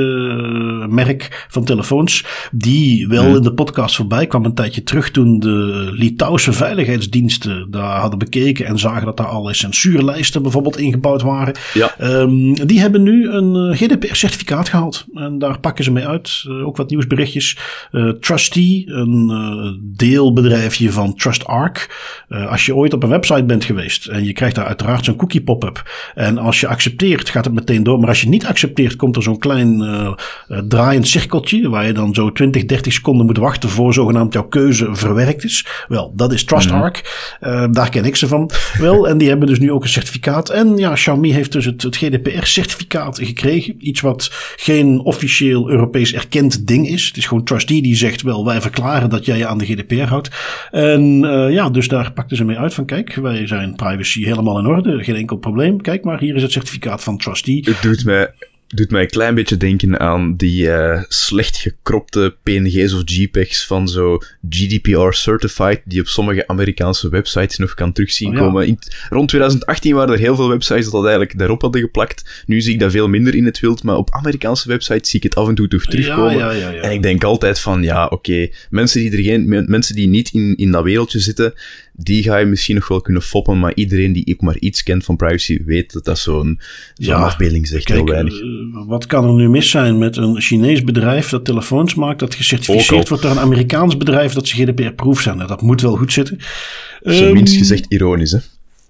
[0.88, 3.36] merk van telefoons, die wel hmm.
[3.36, 8.66] in de podcast voorbij kwam een tijdje terug toen de Litouwse veiligheidsdiensten daar hadden bekeken
[8.66, 11.54] en zagen dat daar alle censuurlijsten bijvoorbeeld ingebouwd waren.
[11.74, 11.94] Ja.
[12.00, 15.04] Um, die hebben nu een eh, GDPR-certificaat gehaald.
[15.14, 16.44] En daar pakken ze mee uit.
[16.48, 17.58] Uh, ook wat nieuwsberichtjes.
[17.92, 21.88] Uh, Trustee, een deelbedrijfje van TrustArc.
[22.28, 25.42] als je ooit op een website bent geweest en je krijgt daar uiteraard zo'n cookie
[25.42, 25.90] pop-up.
[26.14, 27.98] En als je accepteert, gaat het meteen door.
[27.98, 29.84] Maar als je niet accepteert, komt er zo'n klein
[30.68, 31.68] draaiend cirkeltje.
[31.68, 35.66] Waar je dan zo 20, 30 seconden moet wachten voor zogenaamd jouw keuze verwerkt is.
[35.88, 37.02] Wel, dat is TrustArc.
[37.40, 37.72] Mm.
[37.72, 38.50] daar ken ik ze van.
[38.78, 40.48] Wel, en die hebben dus nu ook een certificaat.
[40.48, 43.74] En ja, Xiaomi heeft dus het, het GDPR certificaat gekregen.
[43.78, 47.06] Iets wat geen officieel Europees erkend ding is.
[47.06, 50.02] Het is gewoon trustee die zegt wel wij verklaren dat jij je aan de GDPR
[50.02, 50.30] houdt.
[50.70, 54.58] En uh, ja, dus daar pakten ze mee uit van kijk wij zijn privacy helemaal
[54.58, 55.04] in orde.
[55.04, 55.80] Geen enkel probleem.
[55.80, 57.60] Kijk maar hier is het certificaat van trustee.
[57.64, 58.30] Het doet mij
[58.74, 63.88] doet mij een klein beetje denken aan die uh, slecht gekropte PNG's of JPEGs van
[63.88, 64.18] zo
[64.50, 68.66] GDPR Certified, die op sommige Amerikaanse websites nog kan terugzien oh, komen.
[68.66, 72.44] In, rond 2018 waren er heel veel websites dat dat eigenlijk daarop hadden geplakt.
[72.46, 75.24] Nu zie ik dat veel minder in het wild, maar op Amerikaanse websites zie ik
[75.24, 76.38] het af en toe toch terugkomen.
[76.38, 79.94] Ja, ja, en ik denk altijd van, ja, oké, okay, mensen die er geen, mensen
[79.94, 81.54] die niet in, in dat wereldje zitten,
[82.02, 85.04] die ga je misschien nog wel kunnen foppen, maar iedereen die ook maar iets kent
[85.04, 86.60] van privacy weet dat dat zo'n
[86.94, 88.40] zo'n afbeelding zegt heel weinig.
[88.40, 92.34] Uh, wat kan er nu mis zijn met een Chinees bedrijf dat telefoons maakt, dat
[92.34, 95.36] gecertificeerd wordt door een Amerikaans bedrijf dat ze GDPR-proof zijn?
[95.36, 96.38] Nou, dat moet wel goed zitten.
[97.02, 98.38] Zo minst ehm, gezegd ironisch, hè?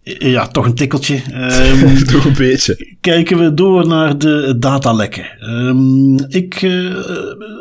[0.03, 1.15] Ja, toch een tikkeltje.
[1.15, 2.97] Um, toch een beetje.
[3.01, 5.53] Kijken we door naar de datalekken.
[5.55, 6.85] Um, ik, uh,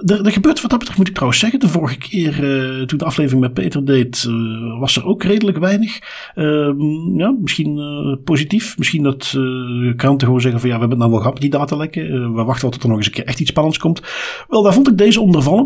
[0.06, 1.60] er, gebeurt wat dat betreft, moet ik trouwens zeggen.
[1.60, 5.58] De vorige keer, uh, toen de aflevering met Peter deed, uh, was er ook redelijk
[5.58, 6.00] weinig.
[6.36, 7.78] Um, ja, misschien
[8.24, 8.78] positief.
[8.78, 9.38] Misschien dat
[9.96, 12.34] kranten gewoon zeggen van ja, we hebben het nou wel gehad die datalekken.
[12.36, 14.02] we wachten tot er nog eens een keer echt iets spannends komt.
[14.48, 15.66] Wel, daar vond ik deze ondervallen.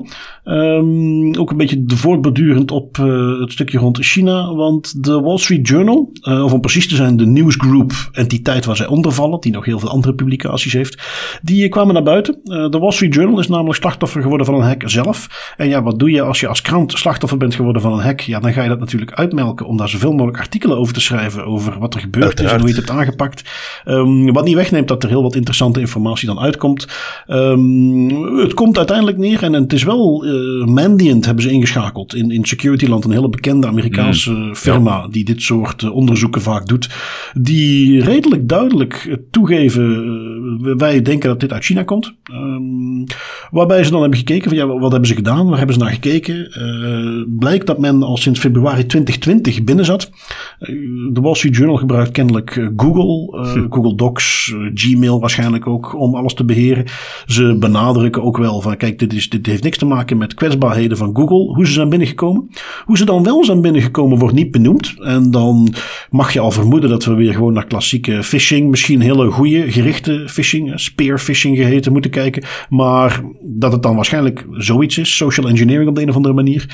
[1.38, 2.96] ook een beetje voortbordurend op
[3.40, 4.54] het stukje rond China.
[4.54, 9.12] Want de Wall Street Journal, of precies te zijn de Newsgroup entiteit waar zij onder
[9.12, 11.02] vallen, die nog heel veel andere publicaties heeft,
[11.42, 12.40] die kwamen naar buiten.
[12.44, 15.54] De Wall Street Journal is namelijk slachtoffer geworden van een hack zelf.
[15.58, 18.20] En ja, wat doe je als je als krant slachtoffer bent geworden van een hack?
[18.20, 21.46] Ja, dan ga je dat natuurlijk uitmelken om daar zoveel mogelijk artikelen over te schrijven
[21.46, 23.44] over wat er gebeurd is en hoe je het hebt aangepakt.
[23.86, 26.88] Um, wat niet wegneemt dat er heel wat interessante informatie dan uitkomt.
[27.28, 32.32] Um, het komt uiteindelijk neer en het is wel uh, Mandiant hebben ze ingeschakeld in,
[32.32, 34.56] in Securityland, een hele bekende Amerikaanse mm.
[34.56, 36.90] firma die dit soort onderzoeken vaak doet,
[37.34, 39.18] die redelijk duidelijk
[39.54, 42.14] toegeven, uh, wij denken dat dit uit China komt.
[42.32, 43.04] Um,
[43.52, 45.92] waarbij ze dan hebben gekeken van ja, wat hebben ze gedaan, waar hebben ze naar
[45.92, 46.52] gekeken.
[46.60, 50.12] Uh, blijkt dat men al sinds februari 2020 binnen zat.
[50.60, 53.66] Uh, de Wall Street Journal gebruikt kennelijk Google, hm.
[53.70, 56.86] Google Docs, Gmail waarschijnlijk ook, om alles te beheren.
[57.26, 60.98] Ze benadrukken ook wel van kijk, dit, is, dit heeft niks te maken met kwetsbaarheden
[60.98, 61.54] van Google.
[61.56, 62.50] Hoe ze zijn binnengekomen.
[62.86, 64.94] Hoe ze dan wel zijn binnengekomen wordt niet benoemd.
[65.00, 65.74] En dan
[66.10, 70.24] mag je al vermoeden dat we weer gewoon naar klassieke phishing, misschien hele goede gerichte
[70.28, 72.44] phishing, spear phishing geheten moeten kijken.
[72.70, 76.66] Maar dat het dan waarschijnlijk zoiets is, social engineering op de een of andere manier.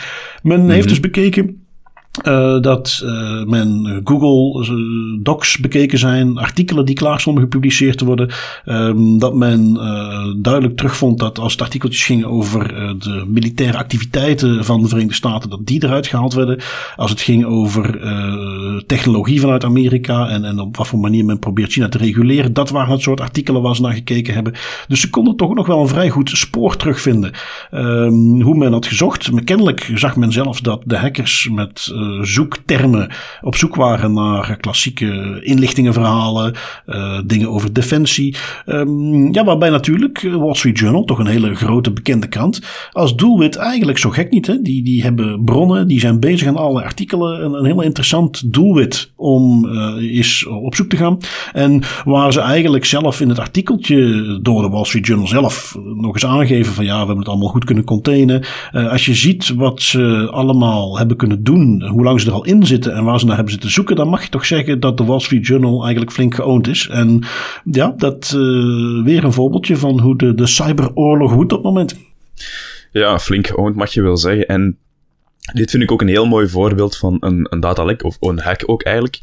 [0.43, 0.89] Men heeft mhm.
[0.89, 1.67] dus bekeken
[2.27, 8.05] uh, dat uh, men Google eh, Docs bekeken zijn, artikelen die klaar stonden gepubliceerd te
[8.05, 8.29] worden.
[8.65, 9.73] Um, dat men
[10.41, 12.67] duidelijk terugvond dat als het artikeltjes gingen over
[12.99, 16.59] de militaire activiteiten van de Verenigde Staten, dat die eruit gehaald werden.
[16.95, 17.99] Als het ging over
[18.85, 22.69] technologie vanuit Amerika en, en op wat voor manier men probeert China te reguleren, dat
[22.69, 24.53] waren het soort artikelen waar ze naar gekeken hebben.
[24.87, 27.31] Dus ze konden toch nog wel een vrij goed spoor terugvinden.
[27.71, 29.31] Um, hoe men had gezocht.
[29.31, 33.09] Maar kennelijk zag men zelfs dat de hackers met uh, zoektermen
[33.41, 36.55] op zoek waren naar klassieke inlichtingenverhalen,
[36.87, 38.35] uh, dingen over defensie.
[38.65, 43.55] Um, ja, waarbij natuurlijk Wall Street Journal, toch een hele grote bekende krant, als doelwit
[43.55, 44.47] eigenlijk zo gek niet.
[44.47, 44.61] Hè?
[44.61, 47.43] Die, die hebben bronnen, die zijn bezig aan alle artikelen.
[47.43, 49.69] Een, heel interessant doelwit om
[49.99, 51.17] is op zoek te gaan.
[51.53, 56.13] En waar ze eigenlijk zelf in het artikeltje door de Wall Street Journal zelf nog
[56.13, 58.43] eens aangeven van ja, we hebben het allemaal goed kunnen containen.
[58.71, 62.65] Als je ziet wat ze allemaal hebben kunnen doen, hoe lang ze er al in
[62.65, 65.05] zitten en waar ze naar hebben zitten zoeken, dan mag je toch zeggen dat de
[65.05, 66.87] Wall Street Journal eigenlijk flink geoond is.
[66.87, 67.23] En
[67.63, 71.97] ja, dat uh, weer een voorbeeldje van hoe de, de cyberoorlog woedt op het moment.
[72.91, 74.47] Ja, flink geoond mag je wel zeggen.
[74.47, 74.77] En
[75.53, 78.63] dit vind ik ook een heel mooi voorbeeld van een, een datalek, of een hack
[78.65, 79.19] ook eigenlijk,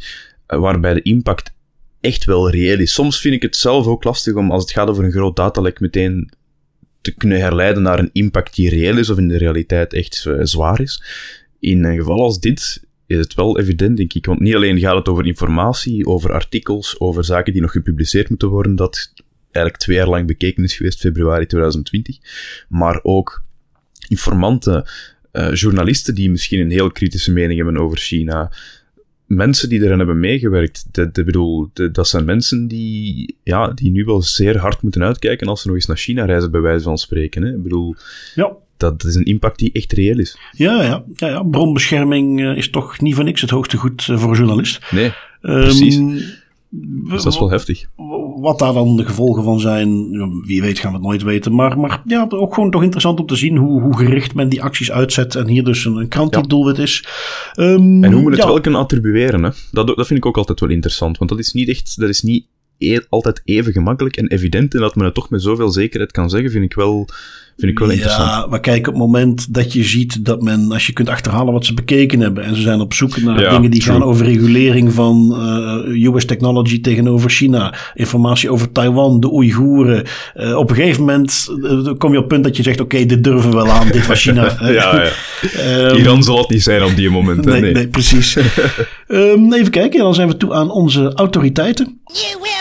[0.47, 1.55] eh, waarbij de impact
[2.01, 2.93] echt wel reëel is.
[2.93, 5.81] Soms vind ik het zelf ook lastig om, als het gaat over een groot datalek,
[5.81, 6.31] meteen
[7.01, 10.39] te kunnen herleiden naar een impact die reëel is of in de realiteit echt uh,
[10.43, 11.03] zwaar is.
[11.61, 14.27] In een geval als dit is het wel evident, denk ik.
[14.27, 18.49] Want niet alleen gaat het over informatie, over artikels, over zaken die nog gepubliceerd moeten
[18.49, 22.17] worden, dat eigenlijk twee jaar lang bekeken is geweest, februari 2020,
[22.69, 23.45] maar ook
[24.09, 24.89] informanten,
[25.33, 28.53] uh, journalisten die misschien een heel kritische mening hebben over China,
[29.27, 30.87] mensen die erin hebben meegewerkt.
[30.93, 35.03] De, de, bedoel, de, dat zijn mensen die, ja, die nu wel zeer hard moeten
[35.03, 37.43] uitkijken als ze nog eens naar China reizen, bij wijze van spreken.
[37.43, 37.55] Hè.
[37.55, 37.95] Ik bedoel,
[38.35, 38.53] ja.
[38.77, 40.39] dat is een impact die echt reëel is.
[40.53, 41.43] Ja, ja, ja, ja.
[41.43, 44.91] bronbescherming uh, is toch niet voor niks het hoogste goed uh, voor een journalist.
[44.91, 45.13] Nee,
[45.43, 46.01] um, precies.
[46.71, 47.85] Dus dat is wel heftig.
[48.37, 50.11] Wat daar dan de gevolgen van zijn,
[50.47, 51.55] wie weet gaan we het nooit weten.
[51.55, 54.63] Maar, maar ja, ook gewoon toch interessant om te zien hoe, hoe gericht men die
[54.63, 55.35] acties uitzet.
[55.35, 56.49] En hier dus een, een krant die ja.
[56.49, 57.05] doelwit is.
[57.57, 58.47] Um, en hoe men het ja.
[58.47, 59.43] wel kan attribueren.
[59.43, 59.51] Hè?
[59.71, 61.19] Dat, dat vind ik ook altijd wel interessant.
[61.19, 62.47] Want dat is niet echt, dat is niet
[62.79, 64.75] e altijd even gemakkelijk en evident.
[64.75, 67.09] En dat men het toch met zoveel zekerheid kan zeggen, vind ik wel
[67.57, 68.31] Vind ik wel interessant.
[68.31, 71.53] Ja, maar kijk, op het moment dat je ziet dat men, als je kunt achterhalen
[71.53, 72.45] wat ze bekeken hebben.
[72.45, 73.93] En ze zijn op zoek naar ja, dingen die true.
[73.93, 75.37] gaan over regulering van
[75.95, 77.75] uh, US technology tegenover China.
[77.95, 80.05] Informatie over Taiwan, de Oeigoeren.
[80.37, 82.95] Uh, op een gegeven moment uh, kom je op het punt dat je zegt, oké,
[82.95, 84.45] okay, dit durven we wel aan, dit was China.
[84.61, 85.11] ja, ja.
[85.91, 87.45] um, Iran zal het niet zijn op die moment.
[87.45, 87.73] Nee, nee.
[87.73, 88.37] nee precies.
[89.09, 92.01] um, even kijken, dan zijn we toe aan onze autoriteiten.
[92.05, 92.57] You will.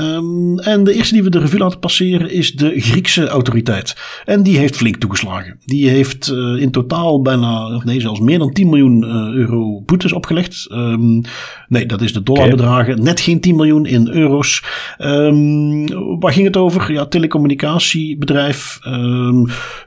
[0.00, 3.96] Um, en de eerste die we de revue laten passeren is de Griekse autoriteit.
[4.24, 5.58] En die heeft flink toegeslagen.
[5.64, 10.12] Die heeft uh, in totaal bijna, nee zelfs meer dan 10 miljoen uh, euro boetes
[10.12, 10.66] opgelegd.
[10.70, 11.20] Um,
[11.68, 12.92] nee, dat is de dollarbedragen.
[12.92, 13.04] Okay.
[13.04, 14.62] Net geen 10 miljoen in euro's.
[14.98, 16.92] Um, waar ging het over?
[16.92, 18.80] Ja, telecommunicatiebedrijf.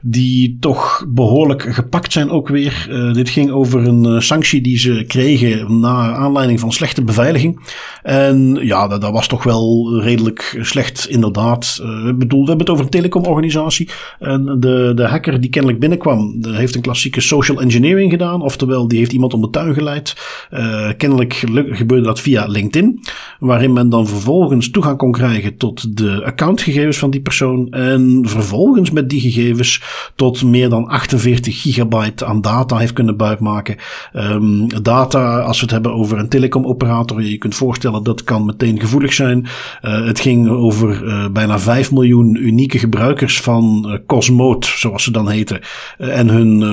[0.02, 2.86] die toch behoorlijk gepakt zijn ook weer.
[2.90, 7.60] Uh, dit ging over een sanctie die ze kregen na aanleiding van slechte beveiliging.
[8.02, 11.80] En ja, dat, dat was toch wel redelijk slecht, inderdaad.
[11.82, 13.88] Uh, bedoel, we hebben het over een telecomorganisatie.
[14.18, 18.42] En de, de hacker die kennelijk binnenkwam, heeft een klassieke social engineering gedaan.
[18.42, 20.16] Oftewel, die heeft iemand om de tuin geleid.
[20.52, 21.34] Uh, kennelijk
[21.68, 23.00] gebeurde dat via LinkedIn.
[23.38, 27.70] Waarin men dan vervolgens toegang kon krijgen tot de accountgegevens van die persoon.
[27.70, 29.82] En vervolgens met die gegevens
[30.14, 33.76] tot meer dan 48 gigabyte aan data heeft kunnen buitmaken.
[34.14, 38.80] Um, data, als we het hebben over een telecomoperator, je kunt voorstellen dat kan meteen
[38.80, 39.46] gevoelig zijn.
[39.86, 45.10] Uh, het ging over uh, bijna 5 miljoen unieke gebruikers van uh, Cosmote, zoals ze
[45.10, 45.60] dan heten.
[45.98, 46.64] en hun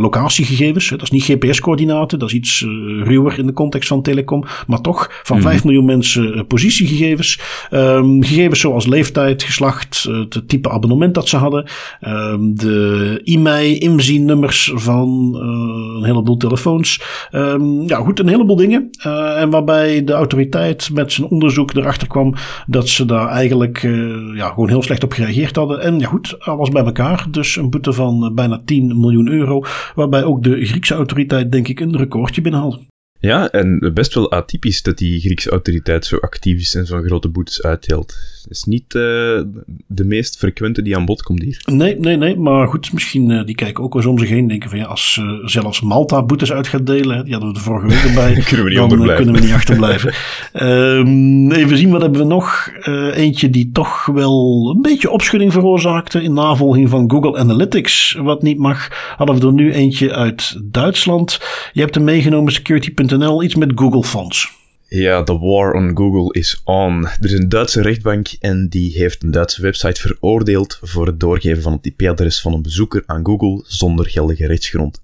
[0.00, 0.88] locatiegegevens.
[0.88, 2.60] Dat is niet GPS-coördinaten, dat is iets
[3.02, 4.44] ruwer in de context van telecom.
[4.66, 5.42] Maar toch, van mm.
[5.42, 7.40] 5 miljoen mensen positiegegevens.
[7.70, 11.66] Um, gegevens zoals leeftijd, geslacht, het type abonnement dat ze hadden.
[12.00, 15.34] Um, de e-mail, inziennummers van
[15.96, 17.02] een heleboel telefoons.
[17.32, 18.90] Um, ja, goed, een heleboel dingen.
[19.36, 22.34] en waarbij de autoriteit met zijn onderzoek erachter kwam
[22.66, 25.80] dat ze daar eigenlijk uh, ja, gewoon heel slecht op gereageerd hadden.
[25.80, 27.26] En ja, goed, alles bij elkaar.
[27.30, 29.64] Dus een boete van uh, bijna 10 miljoen euro.
[29.94, 32.95] Waarbij ook de Griekse autoriteit, denk ik, een recordje binnenhaalt.
[33.26, 37.28] Ja, en best wel atypisch dat die Griekse autoriteit zo actief is en zo'n grote
[37.28, 38.14] boetes uitdeelt
[38.48, 39.02] is niet uh,
[39.86, 41.62] de meest frequente die aan bod komt hier.
[41.64, 42.36] Nee, nee, nee.
[42.36, 44.48] Maar goed, misschien uh, die kijken ook wel eens om zich heen.
[44.48, 47.24] Denken van ja, als uh, zelfs Malta boetes uit gaat delen.
[47.24, 48.34] Die hadden we de vorige week erbij.
[48.48, 50.12] kunnen we niet dan kunnen we niet achterblijven.
[50.52, 52.74] um, even zien, wat hebben we nog?
[53.14, 56.22] eentje die toch wel een beetje opschudding veroorzaakte.
[56.22, 58.16] In navolging van Google Analytics.
[58.22, 58.88] Wat niet mag.
[59.16, 61.40] Hadden we er nu eentje uit Duitsland.
[61.72, 63.15] Je hebt hem meegenomen, security.nl.
[63.42, 64.54] Iets met Google Fonts.
[64.88, 67.04] Ja, the war on Google is on.
[67.04, 71.62] Er is een Duitse rechtbank en die heeft een Duitse website veroordeeld voor het doorgeven
[71.62, 75.00] van het IP-adres van een bezoeker aan Google zonder geldige rechtsgrond.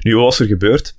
[0.00, 0.94] Nu, wat was er gebeurd?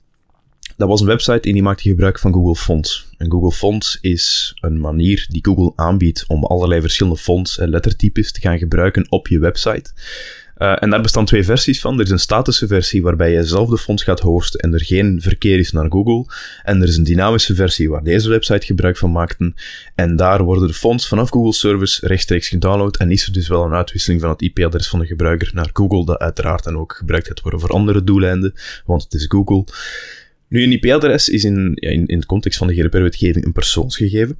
[0.77, 3.07] Dat was een website en die maakte gebruik van Google Fonts.
[3.17, 8.31] En Google Fonts is een manier die Google aanbiedt om allerlei verschillende fonts en lettertypes
[8.31, 9.91] te gaan gebruiken op je website.
[10.59, 11.99] Uh, en daar bestaan twee versies van.
[11.99, 15.21] Er is een statische versie waarbij je zelf de fonds gaat hosten en er geen
[15.21, 16.25] verkeer is naar Google.
[16.63, 19.55] En er is een dynamische versie waar deze website gebruik van maakten.
[19.95, 23.63] En daar worden de fonds vanaf Google Service rechtstreeks gedownload en is er dus wel
[23.63, 27.27] een uitwisseling van het IP-adres van de gebruiker naar Google, dat uiteraard dan ook gebruikt
[27.27, 28.53] gaat worden voor andere doeleinden,
[28.85, 29.63] want het is Google.
[30.47, 34.37] Nu, een IP-adres is in, ja, in, in het context van de GDPR-wetgeving een persoonsgegeven.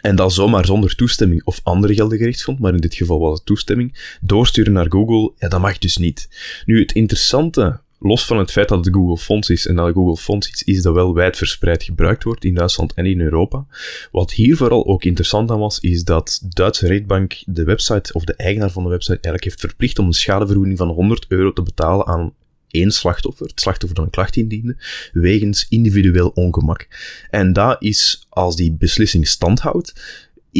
[0.00, 3.46] En dat zomaar zonder toestemming of andere geldige rechtsgrond, maar in dit geval was het
[3.46, 6.28] toestemming, doorsturen naar Google, ja, dat mag dus niet.
[6.64, 10.16] Nu, het interessante, los van het feit dat het Google Fonds is en dat Google
[10.16, 13.66] Fonds iets is dat wel wijdverspreid gebruikt wordt in Duitsland en in Europa,
[14.12, 18.34] wat hier vooral ook interessant aan was, is dat Duitse rechtbank de website, of de
[18.34, 22.06] eigenaar van de website, eigenlijk heeft verplicht om een schadevergoeding van 100 euro te betalen
[22.06, 22.32] aan
[22.70, 24.76] één slachtoffer, het slachtoffer dat een klacht indiende,
[25.12, 26.88] wegens individueel ongemak.
[27.30, 29.92] En dat is, als die beslissing standhoudt,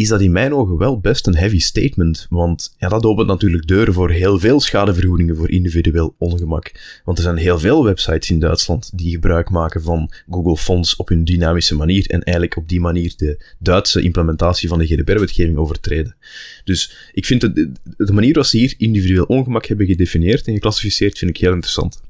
[0.00, 2.26] is dat in mijn ogen wel best een heavy statement.
[2.30, 7.00] Want ja, dat opent natuurlijk deuren voor heel veel schadevergoedingen voor individueel ongemak.
[7.04, 11.08] Want er zijn heel veel websites in Duitsland die gebruik maken van Google Fonts op
[11.08, 16.16] hun dynamische manier en eigenlijk op die manier de Duitse implementatie van de GDPR-wetgeving overtreden.
[16.64, 17.54] Dus ik vind het,
[17.96, 22.02] de manier waarop ze hier individueel ongemak hebben gedefinieerd en geclassificeerd, vind ik heel interessant.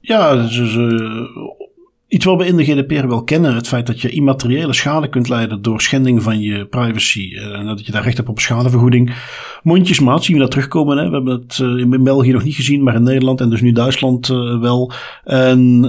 [0.00, 1.65] Ja, ze, ze
[2.08, 5.28] Iets wat we in de GDPR wel kennen, het feit dat je immateriële schade kunt
[5.28, 7.34] leiden door schending van je privacy.
[7.34, 9.14] Eh, en dat je daar recht hebt op schadevergoeding.
[9.62, 10.96] Mondjesmaat zien we dat terugkomen.
[10.98, 11.08] Hè?
[11.08, 13.72] We hebben het uh, in België nog niet gezien, maar in Nederland en dus nu
[13.72, 14.92] Duitsland uh, wel.
[15.24, 15.82] En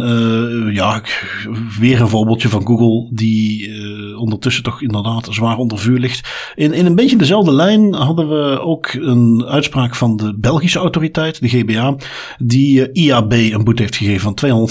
[0.74, 1.02] ja,
[1.80, 3.70] weer een voorbeeldje van Google die
[4.18, 6.30] ondertussen toch inderdaad zwaar onder vuur ligt.
[6.56, 11.42] In, in een beetje dezelfde lijn hadden we ook een uitspraak van de Belgische autoriteit,
[11.42, 11.96] de GBA,
[12.38, 14.70] die IAB een boete heeft gegeven van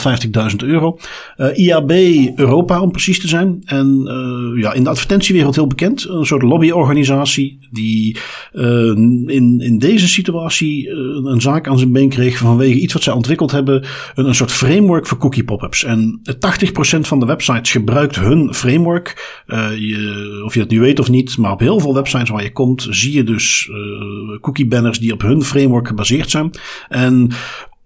[0.50, 0.98] 250.000 euro.
[1.36, 1.90] Eh, IAB
[2.36, 3.62] Europa om precies te zijn.
[3.64, 6.08] En uh, ja, in de advertentiewereld heel bekend.
[6.08, 8.16] Een soort lobbyorganisatie die
[8.52, 13.50] in, in deze situatie een zaak aan zijn been kreeg vanwege iets wat zij ontwikkeld
[13.50, 13.84] hebben.
[14.14, 15.84] Een, een soort framework voor cookie pop-ups.
[15.84, 19.35] En 80% van de websites gebruikt hun framework.
[19.78, 22.52] Je, of je het nu weet of niet, maar op heel veel websites waar je
[22.52, 23.70] komt zie je dus
[24.40, 26.50] cookie banners die op hun framework gebaseerd zijn.
[26.88, 27.30] En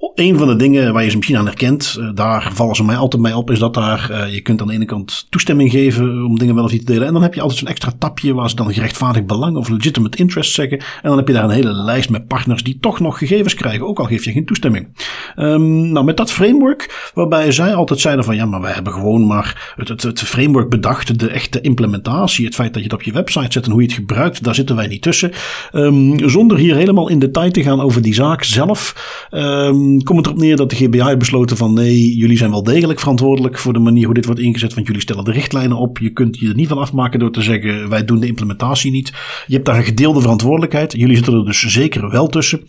[0.01, 2.97] een van de dingen waar je ze misschien aan herkent, uh, daar vallen ze mij
[2.97, 6.25] altijd mee op, is dat daar, uh, je kunt aan de ene kant toestemming geven
[6.25, 7.07] om dingen wel of niet te delen.
[7.07, 10.19] En dan heb je altijd zo'n extra tapje waar ze dan gerechtvaardigd belang of legitimate
[10.19, 10.79] interest zeggen.
[10.79, 13.87] En dan heb je daar een hele lijst met partners die toch nog gegevens krijgen,
[13.87, 14.89] ook al geef je geen toestemming.
[15.37, 19.27] Um, nou, met dat framework, waarbij zij altijd zeiden van ja, maar wij hebben gewoon
[19.27, 23.03] maar het, het, het framework bedacht, de echte implementatie, het feit dat je het op
[23.03, 25.33] je website zet en hoe je het gebruikt, daar zitten wij niet tussen.
[25.73, 28.95] Um, zonder hier helemaal in detail te gaan over die zaak zelf.
[29.31, 32.62] Um, komt het erop neer dat de GBA heeft besloten van nee, jullie zijn wel
[32.62, 35.99] degelijk verantwoordelijk voor de manier hoe dit wordt ingezet, want jullie stellen de richtlijnen op.
[35.99, 39.12] Je kunt je er niet van afmaken door te zeggen wij doen de implementatie niet.
[39.47, 40.93] Je hebt daar een gedeelde verantwoordelijkheid.
[40.93, 42.61] Jullie zitten er dus zeker wel tussen.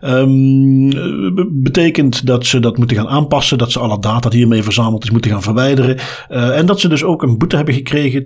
[0.00, 5.04] Um, betekent dat ze dat moeten gaan aanpassen, dat ze alle data die hiermee verzameld
[5.04, 5.96] is moeten gaan verwijderen.
[6.30, 8.24] Uh, en dat ze dus ook een boete hebben gekregen,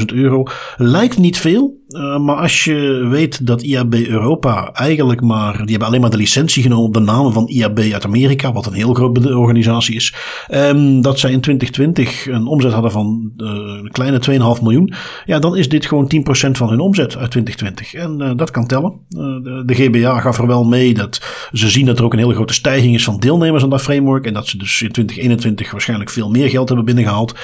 [0.00, 0.46] 250.000 euro.
[0.76, 5.88] Lijkt niet veel, uh, maar als je weet dat IAB Europa eigenlijk maar, die hebben
[5.88, 8.94] alleen maar de licentie genomen op de namen van IAB uit Amerika, wat een heel
[8.94, 10.14] grote organisatie is.
[10.50, 14.20] Um, dat zij in 2020 een omzet hadden van uh, een kleine
[14.56, 14.94] 2,5 miljoen.
[15.24, 17.94] Ja, dan is dit gewoon 10% van hun omzet uit 2020.
[17.94, 18.92] En uh, dat kan tellen.
[19.08, 21.20] De, de, GBA gaf er wel mee dat
[21.52, 24.26] ze zien dat er ook een hele grote stijging is van deelnemers aan dat framework.
[24.26, 27.34] En dat ze dus in 2021 waarschijnlijk veel meer geld hebben binnengehaald.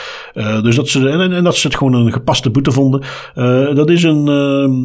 [0.63, 3.03] dus dat ze, en, en, dat ze het gewoon een gepaste boete vonden.
[3.75, 4.31] dat is een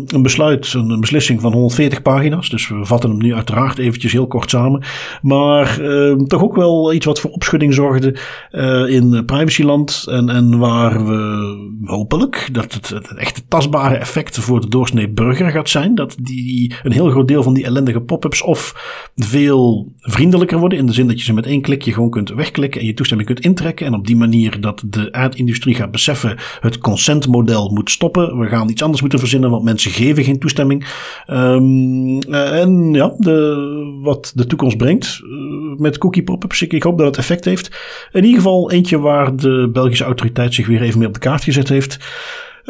[0.08, 2.50] een besluit, een beslissing van 140 pagina's.
[2.50, 4.84] Dus we vatten hem nu uiteraard eventjes heel kort samen.
[5.22, 8.16] Maar uh, toch ook wel iets wat voor opschudding zorgde
[8.52, 10.06] uh, in privacyland.
[10.10, 15.52] En, en waar we hopelijk dat het, het echte tastbare effect voor de doorsnee burger
[15.52, 15.96] gaat zijn.
[15.96, 18.76] Dat die, een heel groot deel van die ellendige pop-ups of
[19.16, 20.78] veel vriendelijker worden.
[20.78, 23.30] In de zin dat je ze met één klikje gewoon kunt wegklikken en je toestemming
[23.30, 23.86] kunt intrekken.
[23.86, 28.38] En op die manier dat de aardindustrie gaat beseffen het consentmodel moet stoppen.
[28.38, 30.88] We gaan iets anders moeten verzinnen want mensen geven geen toestemming.
[31.28, 36.98] Um, en ja, de, wat de toekomst brengt uh, met cookie pop-ups, ik, ik, hoop
[36.98, 37.72] dat het effect heeft.
[38.12, 41.44] In ieder geval eentje waar de Belgische autoriteit zich weer even mee op de kaart
[41.44, 41.98] gezet heeft.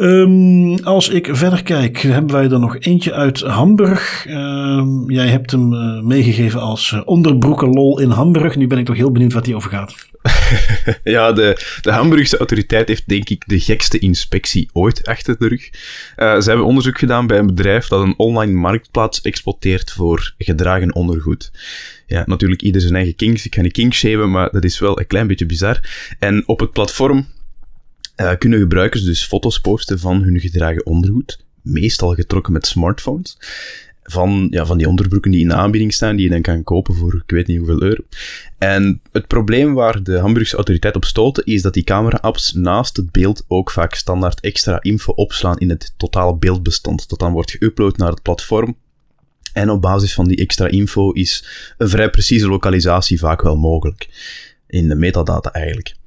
[0.00, 4.26] Um, als ik verder kijk, hebben wij er nog eentje uit Hamburg.
[4.28, 8.56] Um, jij hebt hem uh, meegegeven als uh, onderbroekenlol in Hamburg.
[8.56, 9.94] Nu ben ik toch heel benieuwd wat die over gaat.
[11.04, 15.70] ja, de, de Hamburgse autoriteit heeft denk ik de gekste inspectie ooit achter de rug.
[16.16, 20.94] Uh, ze hebben onderzoek gedaan bij een bedrijf dat een online marktplaats exploiteert voor gedragen
[20.94, 21.50] ondergoed.
[22.06, 23.46] Ja, natuurlijk ieder zijn eigen kinks.
[23.46, 25.80] Ik ga niet kinks shaven, maar dat is wel een klein beetje bizar.
[26.18, 27.26] En op het platform
[28.20, 33.36] uh, kunnen gebruikers dus foto's posten van hun gedragen ondergoed, meestal getrokken met smartphones.
[34.02, 37.14] van, ja, van die onderbroeken die in aanbieding staan, die je dan kan kopen voor
[37.14, 38.02] ik weet niet hoeveel euro.
[38.58, 43.12] En het probleem waar de Hamburgse autoriteit op stoten, is dat die camera-apps naast het
[43.12, 47.96] beeld ook vaak standaard extra info opslaan in het totale beeldbestand, dat dan wordt geüpload
[47.96, 48.76] naar het platform.
[49.52, 51.44] En op basis van die extra info is
[51.78, 54.08] een vrij precieze lokalisatie vaak wel mogelijk.
[54.66, 55.97] In de metadata eigenlijk.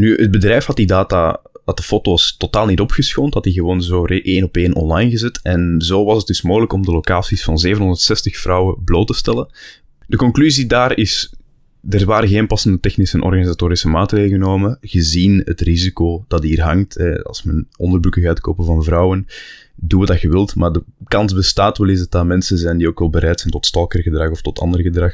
[0.00, 3.82] Nu, het bedrijf had die data had de foto's totaal niet opgeschoond, had die gewoon
[3.82, 5.40] zo één op één online gezet.
[5.42, 9.48] En zo was het dus mogelijk om de locaties van 760 vrouwen bloot te stellen.
[10.06, 11.32] De conclusie daar is,
[11.88, 17.22] er waren geen passende technische en organisatorische maatregelen genomen, gezien het risico dat hier hangt.
[17.22, 19.26] als men onderbroeken gaat kopen van vrouwen,
[19.74, 22.88] doe wat je wilt, maar de kans bestaat wel eens dat dat mensen zijn die
[22.88, 25.12] ook wel bereid zijn tot stalkergedrag of tot ander gedrag.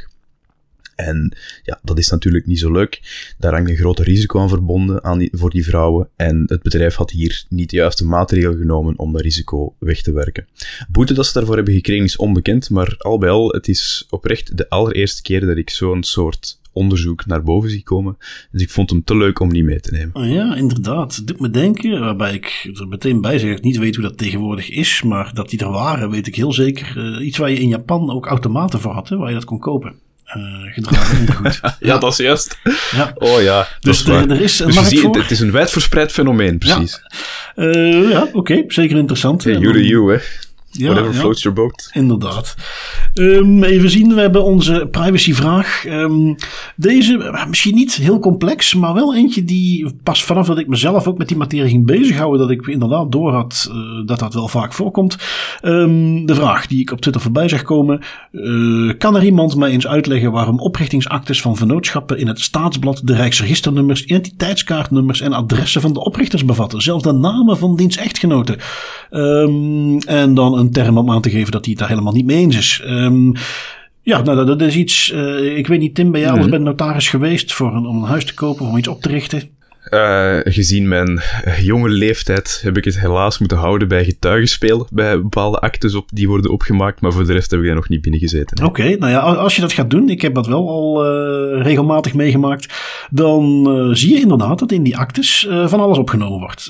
[0.97, 3.01] En ja, dat is natuurlijk niet zo leuk.
[3.39, 6.09] Daar hangt een groot risico aan verbonden aan voor die vrouwen.
[6.17, 10.13] En het bedrijf had hier niet de juiste maatregelen genomen om dat risico weg te
[10.13, 10.47] werken.
[10.89, 14.57] Boete dat ze daarvoor hebben gekregen is onbekend, maar al bij al, het is oprecht
[14.57, 18.17] de allereerste keer dat ik zo'n soort onderzoek naar boven zie komen.
[18.51, 20.15] Dus ik vond hem te leuk om niet mee te nemen.
[20.15, 21.27] Oh ja, inderdaad.
[21.27, 24.71] Doet me denken, waarbij ik er meteen bij zeg, ik niet weet hoe dat tegenwoordig
[24.71, 26.97] is, maar dat die er waren, weet ik heel zeker.
[26.97, 30.05] Uh, iets waar je in Japan ook automaten voor had, waar je dat kon kopen
[30.35, 31.59] uh, gedragen ondergoed.
[31.63, 32.59] ja, ja, dat is juist.
[32.91, 33.13] Ja.
[33.15, 33.69] Oh ja.
[33.81, 37.03] Dus er, er, is een dus Het is een wijdverspreid fenomeen, precies.
[37.55, 38.65] Ja, uh, ja oké.
[38.69, 39.45] Zeker interessant.
[39.45, 40.19] Hey, you, hè.
[40.79, 41.91] Ja, Whatever floats your boat.
[41.93, 42.55] Inderdaad.
[43.15, 45.85] Um, even zien, we hebben onze privacyvraag.
[45.87, 46.37] Um,
[46.77, 51.07] deze, eh, misschien niet heel complex, maar wel eentje die pas vanaf dat ik mezelf
[51.07, 54.49] ook met die materie ging bezighouden, dat ik inderdaad door had uh, dat dat wel
[54.49, 55.17] vaak voorkomt.
[55.63, 58.01] Um, de vraag die ik op Twitter voorbij zag komen.
[58.33, 63.15] Uh, kan er iemand mij eens uitleggen waarom oprichtingsactes van vennootschappen in het staatsblad de
[63.15, 66.83] rijksregisternummers, identiteitskaartnummers en adressen van de oprichters bevatten?
[66.83, 68.59] Zelfs de namen van diens echtgenoten.
[70.07, 72.27] en dan een een term om aan te geven dat hij het daar helemaal niet
[72.27, 72.83] mee eens is.
[72.87, 73.33] Um,
[74.03, 75.13] ja, nou, dat, is iets.
[75.13, 76.45] Uh, ik weet niet, Tim, ben jij mm -hmm.
[76.45, 78.89] al eens bij notaris geweest voor een, om een huis te kopen of om iets
[78.89, 79.56] op te richten?
[79.91, 81.21] Uh, gezien mijn
[81.61, 84.87] jonge leeftijd heb ik het helaas moeten houden bij getuigenspel.
[84.91, 87.01] Bij bepaalde actes op, die worden opgemaakt.
[87.01, 88.65] Maar voor de rest heb ik daar nog niet binnen gezeten.
[88.65, 91.63] Oké, okay, nou ja, als je dat gaat doen, ik heb dat wel al uh,
[91.63, 92.75] regelmatig meegemaakt.
[93.11, 96.69] Dan uh, zie je inderdaad dat in die actes van alles opgenomen wordt.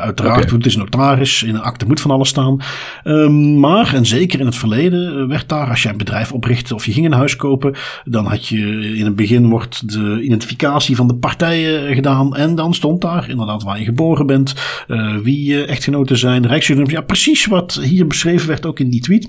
[0.00, 0.56] uiteraard, okay.
[0.56, 1.42] het is notaris.
[1.42, 2.60] In een akte moet van alles staan.
[3.04, 6.86] Um, maar, en zeker in het verleden, werd daar, als je een bedrijf oprichtte of
[6.86, 7.76] je ging een huis kopen.
[8.04, 12.36] Dan had je in het begin wordt de identificatie van de partijen gedaan.
[12.36, 14.54] En dan stond daar inderdaad waar je geboren bent,
[14.88, 16.92] uh, wie je echtgenoten zijn, rijksjuridums.
[16.92, 19.28] Ja, precies wat hier beschreven werd ook in die tweet.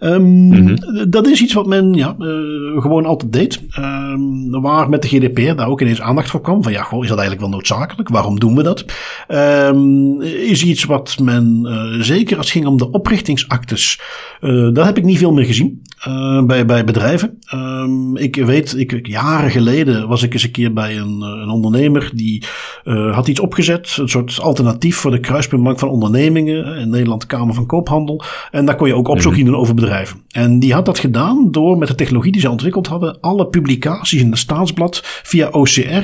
[0.00, 1.10] Um, mm -hmm.
[1.10, 3.62] Dat is iets wat men ja, uh, gewoon altijd deed.
[3.78, 6.62] Um, waar met de GDPR daar ook ineens aandacht voor kwam.
[6.62, 8.08] Van ja, goh, is dat eigenlijk wel noodzakelijk?
[8.08, 8.84] Waarom doen we dat?
[9.28, 14.00] Um, is iets wat men, uh, zeker als het ging om de oprichtingsactes,
[14.72, 15.82] daar heb ik niet veel meer gezien.
[16.46, 17.38] Bij, bij bedrijven.
[18.14, 22.44] ik weet, ik, jaren geleden was ik eens een keer bij een, een ondernemer die
[22.84, 26.78] uh, had iets opgezet, een soort alternatief voor de kruispuntbank van ondernemingen.
[26.78, 28.22] In Nederland Kamer van Koophandel.
[28.50, 30.20] En daar kon je ook opzoek in doen over bedrijven.
[30.30, 34.20] En die had dat gedaan door met de technologie die ze ontwikkeld hadden, alle publicaties
[34.20, 36.02] in het staatsblad via OCR, uh,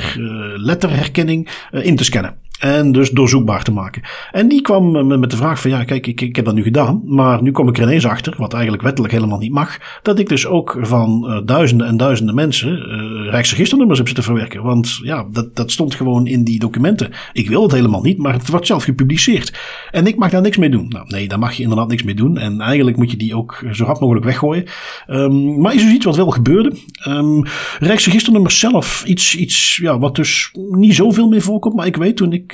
[0.57, 2.44] letterherkenning, in te scannen.
[2.65, 4.03] En dus doorzoekbaar te maken.
[4.33, 7.03] En die kwam met de vraag van ja, kijk, ik, ik heb dat nu gedaan.
[7.05, 9.79] Maar nu kom ik er ineens achter, wat eigenlijk wettelijk helemaal niet mag.
[10.03, 14.63] Dat ik dus ook van uh, duizenden en duizenden mensen uh, rijksregisternummers heb zitten verwerken.
[14.63, 17.11] Want ja, dat, dat stond gewoon in die documenten.
[17.33, 19.59] Ik wil het helemaal niet, maar het wordt zelf gepubliceerd.
[19.91, 20.87] En ik mag daar niks mee doen.
[20.89, 22.39] Nou nee, daar mag je inderdaad niks mee doen.
[22.39, 24.65] En eigenlijk moet je die ook zo hard mogelijk weggooien.
[25.09, 26.73] Um, maar is dus iets wat wel gebeurde.
[27.09, 27.43] Um,
[27.79, 31.75] rijksregisternummers zelf, iets, iets ja, wat dus niet zoveel meer voorkomt.
[31.75, 32.54] Maar ik weet toen ik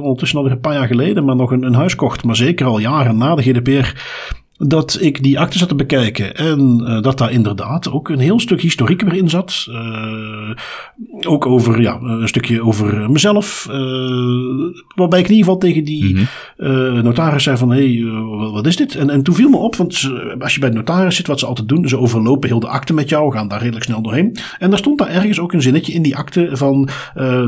[0.00, 2.78] ondertussen alweer een paar jaar geleden, maar nog een, een huis kocht, maar zeker al
[2.78, 3.92] jaren na de GDPR,
[4.66, 8.40] dat ik die acte zat te bekijken en uh, dat daar inderdaad ook een heel
[8.40, 9.66] stuk historiek weer in zat.
[9.68, 10.50] Uh,
[11.26, 13.68] ook over, ja, een stukje over mezelf.
[13.70, 13.76] Uh,
[14.94, 17.02] waarbij ik in ieder geval tegen die mm -hmm.
[17.02, 18.10] notaris zei van, hé, hey,
[18.52, 18.94] wat is dit?
[18.94, 21.46] En, en toen viel me op, want als je bij de notaris zit, wat ze
[21.46, 24.36] altijd doen, ze overlopen heel de akte met jou, gaan daar redelijk snel doorheen.
[24.58, 26.88] En daar stond daar ergens ook een zinnetje in die akte van,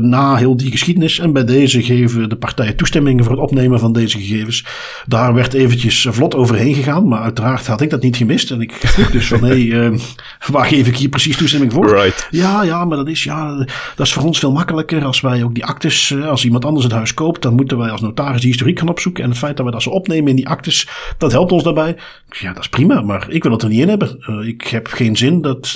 [0.01, 3.93] na heel die geschiedenis en bij deze geven de partijen toestemming voor het opnemen van
[3.93, 4.65] deze gegevens.
[5.07, 7.02] Daar werd eventjes vlot overheen gegaan.
[7.03, 8.51] Maar uiteraard had ik dat niet gemist.
[8.51, 9.99] En ik vroeg dus van, hé, hey, uh,
[10.51, 11.89] waar geef ik hier precies toestemming voor?
[11.89, 12.27] Right.
[12.31, 13.55] Ja, ja, maar dat is, ja,
[13.95, 15.05] dat is voor ons veel makkelijker.
[15.05, 17.89] Als wij ook die actes, uh, als iemand anders het huis koopt, dan moeten wij
[17.89, 19.23] als notaris die historiek gaan opzoeken.
[19.23, 20.87] En het feit dat we dat ze opnemen in die actes,
[21.17, 21.95] dat helpt ons daarbij.
[22.29, 24.17] Ja, dat is prima, maar ik wil het er niet in hebben.
[24.29, 25.71] Uh, ik heb geen zin dat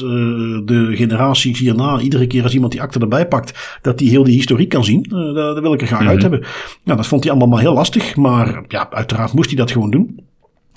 [0.65, 4.35] de generaties hierna, iedere keer als iemand die akte erbij pakt, dat die heel die
[4.35, 5.05] historiek kan zien.
[5.09, 6.13] dat, dat wil ik er graag mm -hmm.
[6.13, 6.43] uit hebben.
[6.83, 8.15] Nou, dat vond hij allemaal maar heel lastig.
[8.15, 10.26] Maar ja, uiteraard moest hij dat gewoon doen.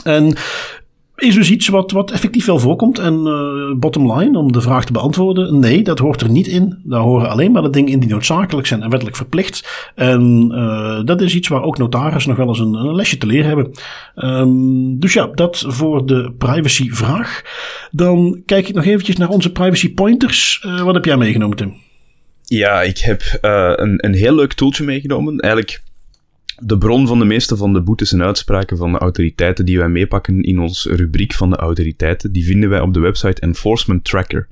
[0.04, 0.36] En
[1.16, 2.98] is dus iets wat, wat effectief wel voorkomt.
[2.98, 6.78] En uh, bottom line, om de vraag te beantwoorden, nee, dat hoort er niet in.
[6.84, 9.90] Daar horen alleen maar de dingen in die noodzakelijk zijn en wettelijk verplicht.
[9.94, 13.26] En uh, dat is iets waar ook notarissen nog wel eens een, een lesje te
[13.26, 13.70] leren hebben.
[14.16, 17.42] Um, dus ja, dat voor de privacyvraag.
[17.90, 20.64] Dan kijk ik nog eventjes naar onze privacy pointers.
[20.66, 21.74] Uh, wat heb jij meegenomen, Tim?
[22.42, 25.38] Ja, ik heb een, een heel leuk toeltje meegenomen.
[25.38, 25.82] Eigenlijk
[26.60, 29.88] de bron van de meeste van de boetes en uitspraken van de autoriteiten die wij
[29.88, 34.48] meepakken in onze rubriek van de autoriteiten, die vinden wij op de website Enforcement Tracker.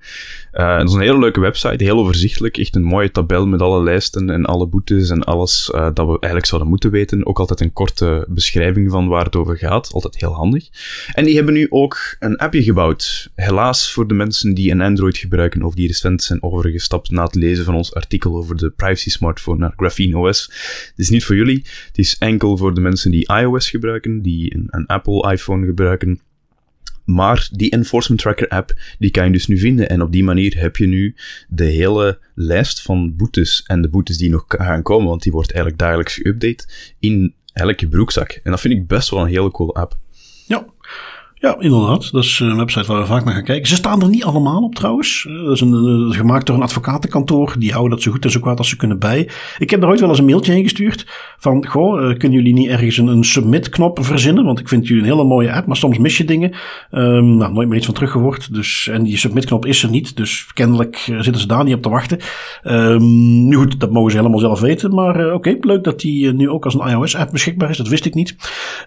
[0.52, 2.58] Uh, dat is een hele leuke website, heel overzichtelijk.
[2.58, 6.12] Echt een mooie tabel met alle lijsten en alle boetes en alles uh, dat we
[6.12, 7.26] eigenlijk zouden moeten weten.
[7.26, 9.92] Ook altijd een korte beschrijving van waar het over gaat.
[9.92, 10.68] Altijd heel handig.
[11.12, 13.30] En die hebben nu ook een appje gebouwd.
[13.34, 17.34] Helaas voor de mensen die een Android gebruiken of die recent zijn overgestapt na het
[17.34, 20.42] lezen van ons artikel over de privacy smartphone naar Graphene OS.
[20.88, 21.64] Het is niet voor jullie.
[21.98, 26.20] Het is enkel voor de mensen die iOS gebruiken, die een, een Apple iPhone gebruiken.
[27.04, 29.88] Maar die Enforcement Tracker app, die kan je dus nu vinden.
[29.88, 31.14] En op die manier heb je nu
[31.48, 35.52] de hele lijst van boetes en de boetes die nog gaan komen, want die wordt
[35.52, 38.40] eigenlijk dagelijks geüpdate, in elke broekzak.
[38.42, 39.98] En dat vind ik best wel een hele coole app.
[40.46, 40.66] Ja,
[41.40, 42.12] ja, inderdaad.
[42.12, 43.68] Dat is een website waar we vaak naar gaan kijken.
[43.68, 45.26] Ze staan er niet allemaal op trouwens.
[45.28, 47.54] Eh, dat is, een, is gemaakt door een advocatenkantoor.
[47.58, 49.28] Die houden dat zo goed en zo kwaad als ze kunnen bij.
[49.58, 51.06] Ik heb er ooit wel eens een mailtje heen gestuurd.
[51.38, 54.44] Van, goh, uh, kunnen jullie niet ergens een, submit-knop verzinnen?
[54.44, 56.52] Want ik vind jullie een hele mooie app, maar soms mis je dingen.
[56.90, 58.54] Um, nou, nooit meer iets van teruggehoord.
[58.54, 60.16] Dus, en die submit-knop is er niet.
[60.16, 62.18] Dus kennelijk zitten ze daar niet op te wachten.
[62.64, 64.94] Um, nu goed, dat mogen ze helemaal zelf weten.
[64.94, 67.76] Maar oké, leuk dat die nu ook als een iOS-app beschikbaar is.
[67.76, 68.36] Dat wist ik niet.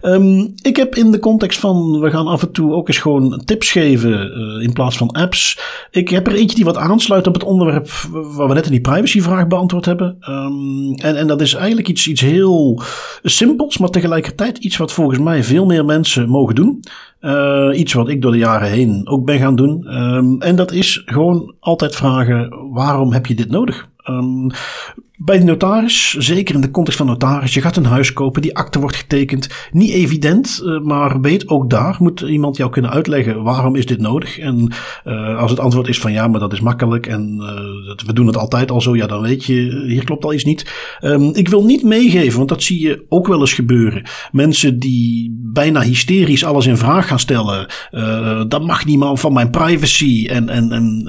[0.02, 2.98] Um, ik heb in de context van, we gaan af af en toe ook eens
[2.98, 5.58] gewoon tips geven uh, in plaats van apps.
[5.90, 8.80] Ik heb er eentje die wat aansluit op het onderwerp waar we net in die
[8.80, 10.16] privacyvraag beantwoord hebben.
[10.28, 12.82] Um, en, en dat is eigenlijk iets, iets heel
[13.22, 16.80] simpels, maar tegelijkertijd iets wat volgens mij veel meer mensen mogen doen.
[17.20, 19.96] Uh, iets wat ik door de jaren heen ook ben gaan doen.
[19.96, 23.88] Um, en dat is gewoon altijd vragen: waarom heb je dit nodig?
[24.08, 24.50] Um,
[25.24, 28.56] bij de notaris, zeker in de context van notaris, je gaat een huis kopen, die
[28.56, 29.48] akte wordt getekend.
[29.72, 34.00] Niet evident, uh, maar weet ook daar moet iemand jou kunnen uitleggen waarom is dit
[34.00, 34.38] nodig.
[34.38, 34.72] En
[35.04, 38.26] uh, als het antwoord is van ja, maar dat is makkelijk en uh, we doen
[38.26, 40.72] het altijd al zo, ja, dan weet je, hier klopt al iets niet.
[41.00, 44.02] Um, ik wil niet meegeven, want dat zie je ook wel eens gebeuren.
[44.32, 47.66] Mensen die bijna hysterisch alles in vraag gaan stellen.
[48.48, 51.06] dat mag niemand van mijn privacy en, en, en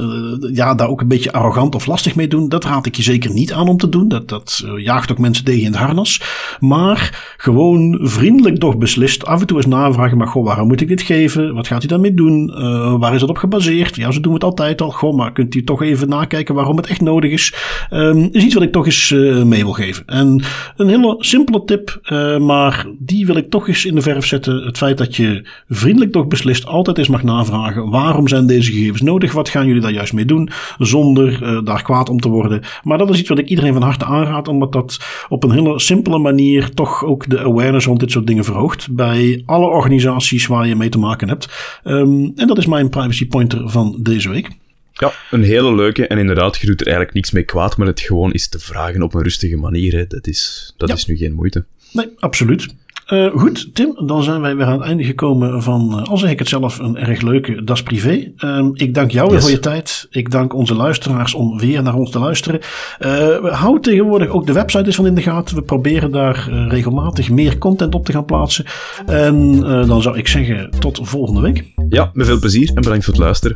[0.54, 2.50] ja, daar ook een beetje arrogant of lastig mee doen.
[2.50, 4.03] Dat raad ik je zeker niet aan om te doen.
[4.08, 6.22] Dat, eh, jaagt ook mensen tegen in het harnas.
[6.60, 9.26] Maar gewoon vriendelijk toch beslist.
[9.26, 10.18] Af en toe eens navragen.
[10.18, 11.54] Maar goh, waarom moet ik dit geven?
[11.54, 12.54] Wat gaat u daarmee doen?
[12.58, 13.96] Uh, waar is dat op gebaseerd?
[13.96, 14.92] Ja, zo doen het altijd al.
[14.92, 17.54] Goh, maar kunt u toch even nakijken waarom het echt nodig is?
[17.92, 20.04] Um, is iets wat ik toch eens uh, mee wil geven.
[20.06, 20.44] En
[20.78, 22.02] een hele simpele tip.
[22.40, 24.66] Maar die wil ik toch eens in de verf zetten.
[24.66, 26.66] Het feit dat je vriendelijk toch beslist.
[26.66, 27.90] Altijd eens mag navragen.
[27.90, 29.34] Waarom zijn deze gegevens nodig?
[29.34, 30.50] Wat gaan jullie daar juist mee doen?
[30.78, 32.62] Zonder daar kwaad om te worden.
[32.84, 35.52] Maar dat is iets wat ik iedereen van harte harte aanraad, omdat dat op een
[35.52, 40.48] hele simpele manier toch ook de awareness rond dit soort dingen verhoogt bij alle organisaties
[40.48, 41.80] waar je mee te maken hebt.
[41.84, 44.50] Um, en dat is mijn privacy pointer van deze week.
[44.94, 46.08] Ja, een hele leuke.
[46.08, 49.02] En inderdaad, je doet er eigenlijk niks mee kwaad, maar het gewoon is te vragen
[49.02, 49.94] op een rustige manier.
[49.94, 50.08] Hè.
[50.08, 50.96] Dat, is, dat ja.
[50.96, 51.66] is nu geen moeite.
[51.92, 52.76] Nee, absoluut.
[53.14, 56.30] Uh, goed, Tim, dan zijn wij weer aan het einde gekomen van, uh, al zeg
[56.30, 58.32] ik het zelf, een erg leuke Das Privé.
[58.38, 59.34] Uh, ik dank jou yes.
[59.34, 60.08] weer voor je tijd.
[60.10, 62.60] Ik dank onze luisteraars om weer naar ons te luisteren.
[63.00, 65.56] we houden tegenwoordig ook de website eens van in de gaten.
[65.56, 68.66] We proberen daar regelmatig meer content op te gaan plaatsen.
[69.06, 71.64] En dan zou ik zeggen, tot volgende week.
[71.90, 73.56] Ja, met veel plezier en bedankt voor het luisteren.